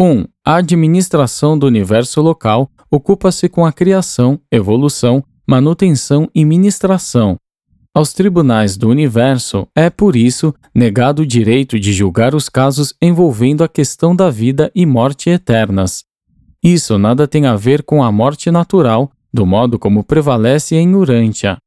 1. 0.00 0.26
A 0.44 0.54
administração 0.58 1.58
do 1.58 1.66
universo 1.66 2.22
local 2.22 2.70
ocupa-se 2.88 3.48
com 3.48 3.66
a 3.66 3.72
criação, 3.72 4.38
evolução, 4.48 5.24
manutenção 5.44 6.30
e 6.32 6.44
ministração, 6.44 7.36
aos 7.92 8.12
tribunais 8.12 8.76
do 8.76 8.88
universo 8.88 9.66
é, 9.74 9.90
por 9.90 10.14
isso, 10.14 10.54
negado 10.72 11.22
o 11.22 11.26
direito 11.26 11.80
de 11.80 11.92
julgar 11.92 12.32
os 12.32 12.48
casos 12.48 12.94
envolvendo 13.02 13.64
a 13.64 13.68
questão 13.68 14.14
da 14.14 14.30
vida 14.30 14.70
e 14.72 14.86
morte 14.86 15.30
eternas. 15.30 16.04
Isso 16.62 16.96
nada 16.96 17.26
tem 17.26 17.46
a 17.46 17.56
ver 17.56 17.82
com 17.82 18.04
a 18.04 18.12
morte 18.12 18.52
natural, 18.52 19.10
do 19.34 19.44
modo 19.44 19.80
como 19.80 20.04
prevalece 20.04 20.76
em 20.76 20.94
Urântia. 20.94 21.58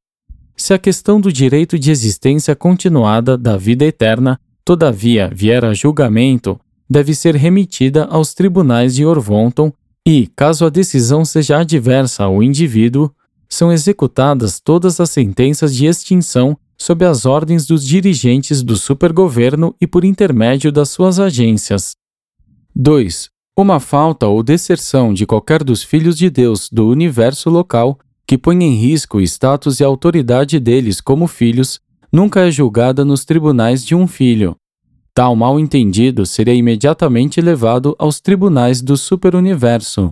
Se 0.60 0.74
a 0.74 0.78
questão 0.78 1.22
do 1.22 1.32
direito 1.32 1.80
de 1.80 1.90
existência 1.90 2.54
continuada 2.54 3.38
da 3.38 3.56
vida 3.56 3.86
eterna, 3.86 4.38
todavia, 4.66 5.32
vier 5.34 5.64
a 5.64 5.74
julgamento, 5.74 6.60
deve 6.88 7.16
ser 7.16 7.34
remetida 7.34 8.04
aos 8.04 8.34
tribunais 8.34 8.94
de 8.94 9.06
Orvonton 9.06 9.72
e, 10.06 10.28
caso 10.36 10.66
a 10.66 10.70
decisão 10.70 11.24
seja 11.24 11.60
adversa 11.60 12.26
ao 12.26 12.44
indivíduo, 12.44 13.10
são 13.48 13.72
executadas 13.72 14.60
todas 14.60 15.00
as 15.00 15.10
sentenças 15.10 15.74
de 15.74 15.86
extinção 15.86 16.58
sob 16.78 17.06
as 17.06 17.26
ordens 17.26 17.66
dos 17.66 17.86
dirigentes 17.86 18.62
do 18.62 18.76
supergoverno 18.76 19.74
e 19.80 19.88
por 19.88 20.04
intermédio 20.04 20.74
das 20.74 20.90
suas 20.90 21.22
agências. 21.22 21.94
2. 22.76 23.30
Uma 23.58 23.80
falta 23.80 24.28
ou 24.28 24.44
deserção 24.44 25.14
de 25.14 25.26
qualquer 25.26 25.64
dos 25.64 25.82
filhos 25.82 26.18
de 26.18 26.30
Deus 26.30 26.70
do 26.70 26.90
universo 26.90 27.50
local 27.50 27.98
que 28.30 28.38
ponha 28.38 28.68
em 28.68 28.76
risco 28.76 29.18
o 29.18 29.22
status 29.22 29.80
e 29.80 29.84
autoridade 29.84 30.60
deles 30.60 31.02
como 31.02 31.26
filhos 31.26 31.80
nunca 32.12 32.42
é 32.42 32.52
julgada 32.52 33.04
nos 33.04 33.26
tribunais 33.26 33.84
de 33.84 33.96
um 33.96 34.06
filho. 34.06 34.56
Tal 35.16 35.36
mal-entendido 35.36 36.28
seria 36.28 36.54
imediatamente 36.54 37.42
levado 37.42 37.96
aos 37.98 38.22
tribunais 38.22 38.84
do 38.84 38.96
superuniverso. 38.96 40.12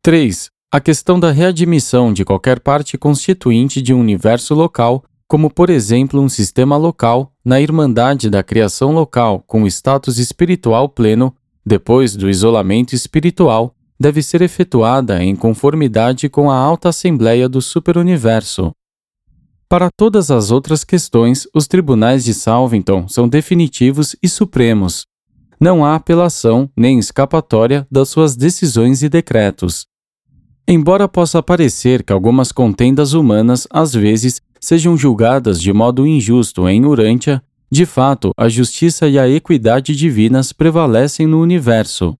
3 0.00 0.46
a 0.70 0.80
questão 0.80 1.18
da 1.18 1.32
readmissão 1.32 2.12
de 2.12 2.24
qualquer 2.24 2.60
parte 2.60 2.96
constituinte 2.96 3.82
de 3.82 3.92
um 3.92 3.98
universo 3.98 4.54
local, 4.54 5.02
como 5.26 5.50
por 5.50 5.70
exemplo 5.70 6.20
um 6.20 6.28
sistema 6.28 6.76
local, 6.76 7.32
na 7.44 7.60
irmandade 7.60 8.30
da 8.30 8.44
criação 8.44 8.92
local 8.92 9.42
com 9.44 9.66
status 9.66 10.18
espiritual 10.18 10.88
pleno, 10.88 11.34
depois 11.66 12.14
do 12.14 12.30
isolamento 12.30 12.94
espiritual, 12.94 13.73
deve 13.98 14.22
ser 14.22 14.42
efetuada 14.42 15.22
em 15.22 15.34
conformidade 15.36 16.28
com 16.28 16.50
a 16.50 16.56
alta 16.56 16.88
assembleia 16.88 17.48
do 17.48 17.62
superuniverso. 17.62 18.72
Para 19.68 19.88
todas 19.90 20.30
as 20.30 20.50
outras 20.50 20.84
questões, 20.84 21.48
os 21.54 21.66
tribunais 21.66 22.24
de 22.24 22.34
Salvington 22.34 23.08
são 23.08 23.28
definitivos 23.28 24.14
e 24.22 24.28
supremos. 24.28 25.04
Não 25.60 25.84
há 25.84 25.94
apelação 25.94 26.70
nem 26.76 26.98
escapatória 26.98 27.86
das 27.90 28.08
suas 28.08 28.36
decisões 28.36 29.02
e 29.02 29.08
decretos. 29.08 29.86
Embora 30.66 31.08
possa 31.08 31.42
parecer 31.42 32.02
que 32.02 32.12
algumas 32.12 32.52
contendas 32.52 33.12
humanas 33.12 33.66
às 33.70 33.92
vezes 33.92 34.40
sejam 34.60 34.96
julgadas 34.96 35.60
de 35.60 35.72
modo 35.72 36.06
injusto 36.06 36.68
em 36.68 36.84
Urântia, 36.84 37.42
de 37.70 37.84
fato 37.84 38.32
a 38.36 38.48
justiça 38.48 39.08
e 39.08 39.18
a 39.18 39.28
equidade 39.28 39.94
divinas 39.94 40.52
prevalecem 40.52 41.26
no 41.26 41.40
universo. 41.40 42.16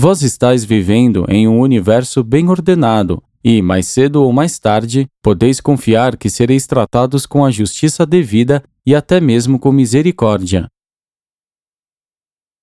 Vós 0.00 0.22
estáis 0.22 0.64
vivendo 0.64 1.26
em 1.28 1.48
um 1.48 1.58
universo 1.58 2.22
bem 2.22 2.48
ordenado, 2.48 3.20
e, 3.42 3.60
mais 3.60 3.88
cedo 3.88 4.22
ou 4.22 4.32
mais 4.32 4.56
tarde, 4.56 5.08
podeis 5.20 5.60
confiar 5.60 6.16
que 6.16 6.30
sereis 6.30 6.68
tratados 6.68 7.26
com 7.26 7.44
a 7.44 7.50
justiça 7.50 8.06
devida 8.06 8.62
e 8.86 8.94
até 8.94 9.20
mesmo 9.20 9.58
com 9.58 9.72
misericórdia. 9.72 10.68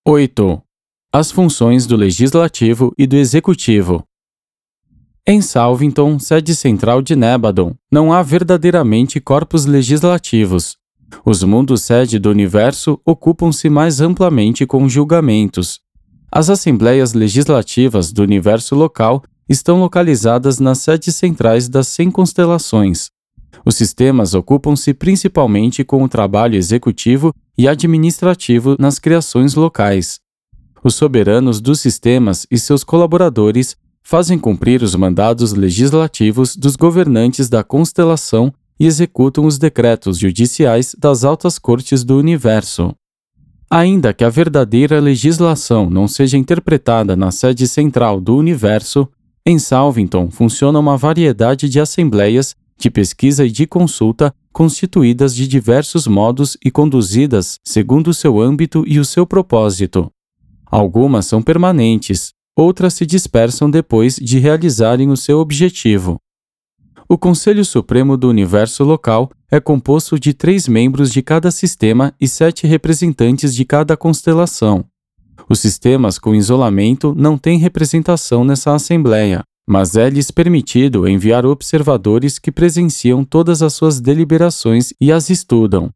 8. 0.07 0.61
As 1.11 1.29
funções 1.29 1.85
do 1.85 1.97
Legislativo 1.97 2.93
e 2.97 3.05
do 3.05 3.17
Executivo. 3.17 4.01
Em 5.27 5.41
Salvington, 5.41 6.17
sede 6.17 6.55
central 6.55 7.01
de 7.01 7.17
Nebadon, 7.17 7.75
não 7.91 8.13
há 8.13 8.23
verdadeiramente 8.23 9.19
corpos 9.19 9.65
legislativos. 9.65 10.77
Os 11.25 11.43
mundos 11.43 11.81
sede 11.81 12.17
do 12.17 12.29
universo 12.29 12.97
ocupam-se 13.03 13.69
mais 13.69 13.99
amplamente 13.99 14.65
com 14.65 14.87
julgamentos. 14.87 15.83
As 16.35 16.49
assembleias 16.49 17.13
legislativas 17.13 18.11
do 18.11 18.21
universo 18.21 18.75
local 18.75 19.23
estão 19.47 19.79
localizadas 19.79 20.59
nas 20.59 20.79
sedes 20.79 21.15
centrais 21.15 21.69
das 21.69 21.87
100 21.87 22.11
constelações. 22.11 23.09
Os 23.65 23.75
sistemas 23.75 24.33
ocupam-se 24.33 24.93
principalmente 24.93 25.81
com 25.85 26.03
o 26.03 26.09
trabalho 26.09 26.57
executivo 26.57 27.33
e 27.57 27.69
administrativo 27.69 28.75
nas 28.77 28.99
criações 28.99 29.55
locais. 29.55 30.19
Os 30.83 30.95
soberanos 30.95 31.61
dos 31.61 31.79
sistemas 31.79 32.45
e 32.51 32.59
seus 32.59 32.83
colaboradores 32.83 33.77
fazem 34.03 34.37
cumprir 34.37 34.83
os 34.83 34.93
mandados 34.93 35.53
legislativos 35.53 36.53
dos 36.57 36.75
governantes 36.75 37.47
da 37.47 37.63
constelação 37.63 38.53
e 38.77 38.85
executam 38.85 39.45
os 39.45 39.57
decretos 39.57 40.17
judiciais 40.17 40.93
das 40.99 41.23
altas 41.23 41.57
cortes 41.57 42.03
do 42.03 42.17
universo. 42.17 42.93
Ainda 43.77 44.13
que 44.13 44.23
a 44.23 44.29
verdadeira 44.29 45.01
legislação 45.01 45.89
não 45.89 46.07
seja 46.07 46.38
interpretada 46.38 47.13
na 47.13 47.29
sede 47.29 47.67
central 47.67 48.21
do 48.21 48.38
universo, 48.38 49.05
em 49.45 49.59
Salvington 49.59 50.31
funciona 50.31 50.79
uma 50.79 50.95
variedade 50.95 51.67
de 51.67 51.77
assembleias 51.81 52.55
de 52.79 52.89
pesquisa 52.89 53.45
e 53.45 53.51
de 53.51 53.67
consulta 53.67 54.33
constituídas 54.53 55.35
de 55.35 55.45
diversos 55.45 56.07
modos 56.07 56.55
e 56.63 56.71
conduzidas 56.71 57.59
segundo 57.65 58.11
o 58.11 58.13
seu 58.13 58.39
âmbito 58.39 58.85
e 58.88 58.97
o 58.97 59.03
seu 59.03 59.27
propósito. 59.27 60.09
Algumas 60.65 61.25
são 61.25 61.41
permanentes, 61.41 62.29
outras 62.57 62.93
se 62.93 63.05
dispersam 63.05 63.69
depois 63.69 64.15
de 64.15 64.39
realizarem 64.39 65.11
o 65.11 65.17
seu 65.17 65.39
objetivo. 65.39 66.15
O 67.07 67.19
Conselho 67.19 67.63
Supremo 67.63 68.17
do 68.17 68.27
Universo 68.27 68.83
Local 68.83 69.29
é 69.51 69.59
composto 69.59 70.19
de 70.19 70.33
três 70.33 70.67
membros 70.67 71.11
de 71.11 71.21
cada 71.21 71.51
sistema 71.51 72.11
e 72.19 72.27
sete 72.27 72.65
representantes 72.65 73.53
de 73.53 73.63
cada 73.63 73.95
constelação. 73.95 74.83
Os 75.47 75.59
sistemas 75.59 76.17
com 76.17 76.33
isolamento 76.33 77.13
não 77.15 77.37
têm 77.37 77.59
representação 77.59 78.43
nessa 78.43 78.73
Assembleia, 78.73 79.43
mas 79.69 79.95
é-lhes 79.95 80.31
permitido 80.31 81.07
enviar 81.07 81.45
observadores 81.45 82.39
que 82.39 82.51
presenciam 82.51 83.23
todas 83.23 83.61
as 83.61 83.73
suas 83.75 84.01
deliberações 84.01 84.91
e 84.99 85.11
as 85.11 85.29
estudam. 85.29 85.91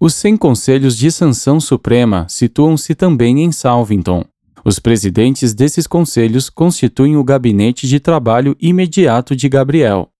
Os 0.00 0.14
100 0.14 0.36
Conselhos 0.36 0.98
de 0.98 1.12
Sanção 1.12 1.60
Suprema 1.60 2.26
situam-se 2.28 2.96
também 2.96 3.44
em 3.44 3.52
Salvington. 3.52 4.24
Os 4.64 4.80
presidentes 4.80 5.54
desses 5.54 5.86
conselhos 5.86 6.50
constituem 6.50 7.16
o 7.16 7.22
gabinete 7.22 7.86
de 7.86 8.00
trabalho 8.00 8.56
imediato 8.60 9.36
de 9.36 9.48
Gabriel. 9.48 10.10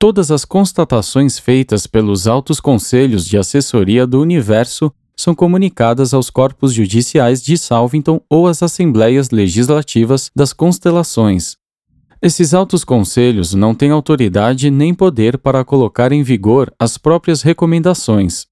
Todas 0.00 0.30
as 0.30 0.46
constatações 0.46 1.38
feitas 1.38 1.86
pelos 1.86 2.26
altos 2.26 2.58
conselhos 2.58 3.26
de 3.26 3.36
assessoria 3.36 4.06
do 4.06 4.18
universo 4.18 4.90
são 5.14 5.34
comunicadas 5.34 6.14
aos 6.14 6.30
corpos 6.30 6.72
judiciais 6.72 7.42
de 7.42 7.58
Salvington 7.58 8.18
ou 8.26 8.46
às 8.46 8.62
assembleias 8.62 9.28
legislativas 9.28 10.30
das 10.34 10.54
constelações. 10.54 11.54
Esses 12.22 12.54
altos 12.54 12.82
conselhos 12.82 13.52
não 13.52 13.74
têm 13.74 13.90
autoridade 13.90 14.70
nem 14.70 14.94
poder 14.94 15.36
para 15.36 15.66
colocar 15.66 16.12
em 16.12 16.22
vigor 16.22 16.72
as 16.78 16.96
próprias 16.96 17.42
recomendações. 17.42 18.46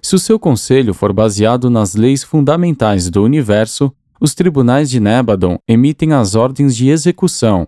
Se 0.00 0.14
o 0.14 0.20
seu 0.20 0.38
conselho 0.38 0.94
for 0.94 1.12
baseado 1.12 1.68
nas 1.68 1.96
leis 1.96 2.22
fundamentais 2.22 3.10
do 3.10 3.24
universo, 3.24 3.92
os 4.20 4.36
tribunais 4.36 4.88
de 4.88 5.00
Nebadon 5.00 5.58
emitem 5.66 6.12
as 6.12 6.36
ordens 6.36 6.76
de 6.76 6.90
execução, 6.90 7.66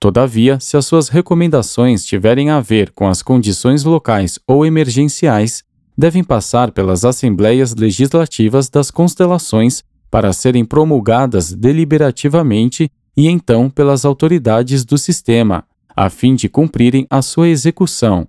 Todavia, 0.00 0.60
se 0.60 0.76
as 0.76 0.86
suas 0.86 1.08
recomendações 1.08 2.04
tiverem 2.04 2.50
a 2.50 2.60
ver 2.60 2.92
com 2.92 3.08
as 3.08 3.20
condições 3.20 3.82
locais 3.82 4.38
ou 4.46 4.64
emergenciais, 4.64 5.64
devem 5.96 6.22
passar 6.22 6.70
pelas 6.70 7.04
assembleias 7.04 7.74
legislativas 7.74 8.68
das 8.68 8.90
constelações 8.90 9.82
para 10.08 10.32
serem 10.32 10.64
promulgadas 10.64 11.52
deliberativamente 11.52 12.90
e 13.16 13.26
então 13.26 13.68
pelas 13.68 14.04
autoridades 14.04 14.84
do 14.84 14.96
sistema, 14.96 15.64
a 15.96 16.08
fim 16.08 16.36
de 16.36 16.48
cumprirem 16.48 17.04
a 17.10 17.20
sua 17.20 17.48
execução. 17.48 18.24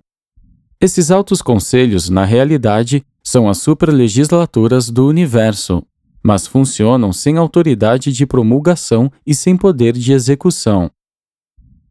Esses 0.80 1.12
altos 1.12 1.40
conselhos, 1.40 2.08
na 2.08 2.24
realidade, 2.24 3.04
são 3.22 3.48
as 3.48 3.58
supralegislaturas 3.58 4.90
do 4.90 5.06
universo, 5.06 5.84
mas 6.20 6.48
funcionam 6.48 7.12
sem 7.12 7.36
autoridade 7.36 8.12
de 8.12 8.26
promulgação 8.26 9.12
e 9.24 9.32
sem 9.32 9.56
poder 9.56 9.92
de 9.92 10.12
execução. 10.12 10.90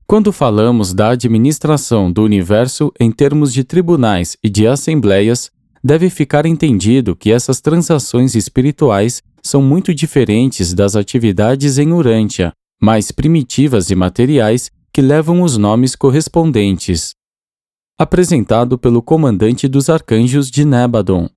Quando 0.10 0.32
falamos 0.32 0.92
da 0.92 1.10
administração 1.10 2.12
do 2.12 2.24
universo 2.24 2.92
em 3.00 3.12
termos 3.12 3.54
de 3.54 3.64
tribunais 3.64 4.36
e 4.44 4.50
de 4.50 4.66
assembleias, 4.66 5.52
deve 5.84 6.10
ficar 6.10 6.48
entendido 6.48 7.16
que 7.16 7.32
essas 7.32 7.62
transações 7.62 8.34
espirituais 8.34 9.22
são 9.44 9.62
muito 9.62 9.94
diferentes 9.94 10.74
das 10.74 10.96
atividades 10.96 11.78
em 11.78 11.94
Urântia, 11.94 12.52
mais 12.82 13.12
primitivas 13.12 13.92
e 13.92 13.96
materiais 13.96 14.72
que 14.92 15.00
levam 15.00 15.44
os 15.44 15.58
nomes 15.58 15.96
correspondentes. 15.96 17.14
Apresentado 17.96 18.80
pelo 18.80 19.04
comandante 19.04 19.68
dos 19.68 19.92
arcanjos 19.92 20.50
de 20.50 20.66
Nebadon. 20.66 21.30